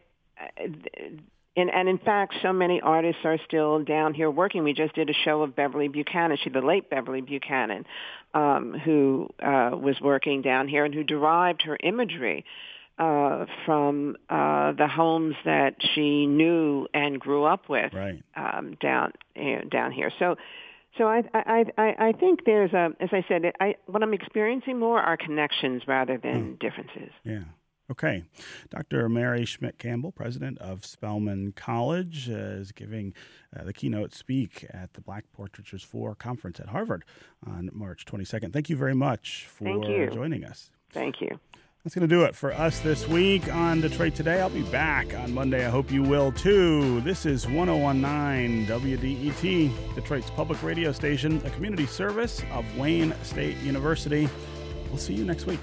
And, 1.56 1.69
and 1.69 1.88
in 1.88 2.00
fact, 2.00 2.34
so 2.41 2.52
many 2.52 2.82
artists 2.82 3.22
are 3.26 3.38
still 3.46 3.84
down 3.84 4.15
here 4.15 4.32
working. 4.32 4.63
We 4.63 4.74
just 4.74 4.96
did 4.96 5.12
a 5.12 5.13
show 5.13 5.43
of 5.43 5.56
Beverly 5.56 5.88
Buchanan, 5.88 6.36
she 6.43 6.50
the 6.50 6.62
late 6.62 6.89
Beverly 6.89 7.22
Buchanan, 7.22 7.86
um, 8.34 8.74
who 8.84 9.30
uh, 9.39 9.69
was 9.74 9.96
working 10.02 10.41
down 10.41 10.67
here 10.67 10.84
and 10.84 10.96
who 10.96 11.04
derived 11.04 11.62
her 11.62 11.78
imagery 11.84 12.43
uh, 12.98 13.46
from 13.65 14.15
uh, 14.30 14.72
the 14.74 14.88
homes 14.88 15.36
that 15.46 15.76
she 15.93 16.26
knew 16.26 16.88
and 16.93 17.19
grew 17.19 17.43
up 17.43 17.69
with 17.69 17.93
right. 17.93 18.24
um, 18.36 18.76
down 18.82 19.13
you 19.36 19.58
know, 19.58 19.62
down 19.63 19.91
here. 19.91 20.12
So 20.19 20.36
so 20.97 21.06
I, 21.08 21.23
I, 21.34 21.65
I, 21.77 21.95
I 22.08 22.12
think 22.13 22.45
there's 22.45 22.73
a, 22.73 22.89
as 22.99 23.10
I 23.12 23.25
said, 23.27 23.43
I, 23.60 23.75
what 23.88 24.03
I'm 24.03 24.13
experiencing 24.13 24.79
more 24.79 24.99
are 24.99 25.17
connections 25.17 25.84
rather 25.88 26.17
than 26.17 26.53
mm. 26.53 26.60
differences. 26.60 27.12
Yeah. 27.23 27.43
Okay. 27.91 28.23
Dr. 28.69 29.10
Mary 29.10 29.45
Schmidt 29.45 29.77
Campbell, 29.77 30.12
president 30.12 30.58
of 30.60 30.86
Spelman 30.86 31.51
College, 31.51 32.29
uh, 32.29 32.34
is 32.34 32.71
giving 32.71 33.13
uh, 33.58 33.63
the 33.63 33.73
keynote 33.73 34.13
speak 34.13 34.65
at 34.69 34.93
the 34.93 35.01
Black 35.01 35.25
Portraitures 35.34 35.84
4 35.84 36.15
conference 36.15 36.60
at 36.60 36.69
Harvard 36.69 37.03
on 37.45 37.69
March 37.73 38.06
22nd. 38.06 38.53
Thank 38.53 38.69
you 38.69 38.77
very 38.77 38.95
much 38.95 39.47
for 39.47 39.65
joining 40.12 40.45
us. 40.45 40.71
Thank 40.91 41.21
you. 41.21 41.39
That's 41.84 41.96
going 41.96 42.08
to 42.08 42.15
do 42.15 42.24
it 42.24 42.34
for 42.34 42.54
us 42.54 42.80
this 42.80 43.06
week 43.10 43.54
on 43.54 43.82
Detroit 43.82 44.15
Today. 44.15 44.39
I'll 44.39 44.50
be 44.50 44.63
back 44.63 45.13
on 45.15 45.34
Monday. 45.34 45.65
I 45.65 45.69
hope 45.69 45.91
you 45.91 46.02
will 46.02 46.32
too. 46.32 47.02
This 47.02 47.26
is 47.26 47.46
1019 47.46 48.67
WDET, 48.67 49.93
Detroit's 49.93 50.30
public 50.30 50.63
radio 50.63 50.93
station, 50.93 51.46
a 51.46 51.50
community 51.50 51.86
service 51.86 52.41
of 52.54 52.78
Wayne 52.78 53.13
State 53.24 53.58
University. 53.58 54.30
We'll 54.88 54.98
see 54.98 55.13
you 55.13 55.26
next 55.26 55.46
week. 55.46 55.60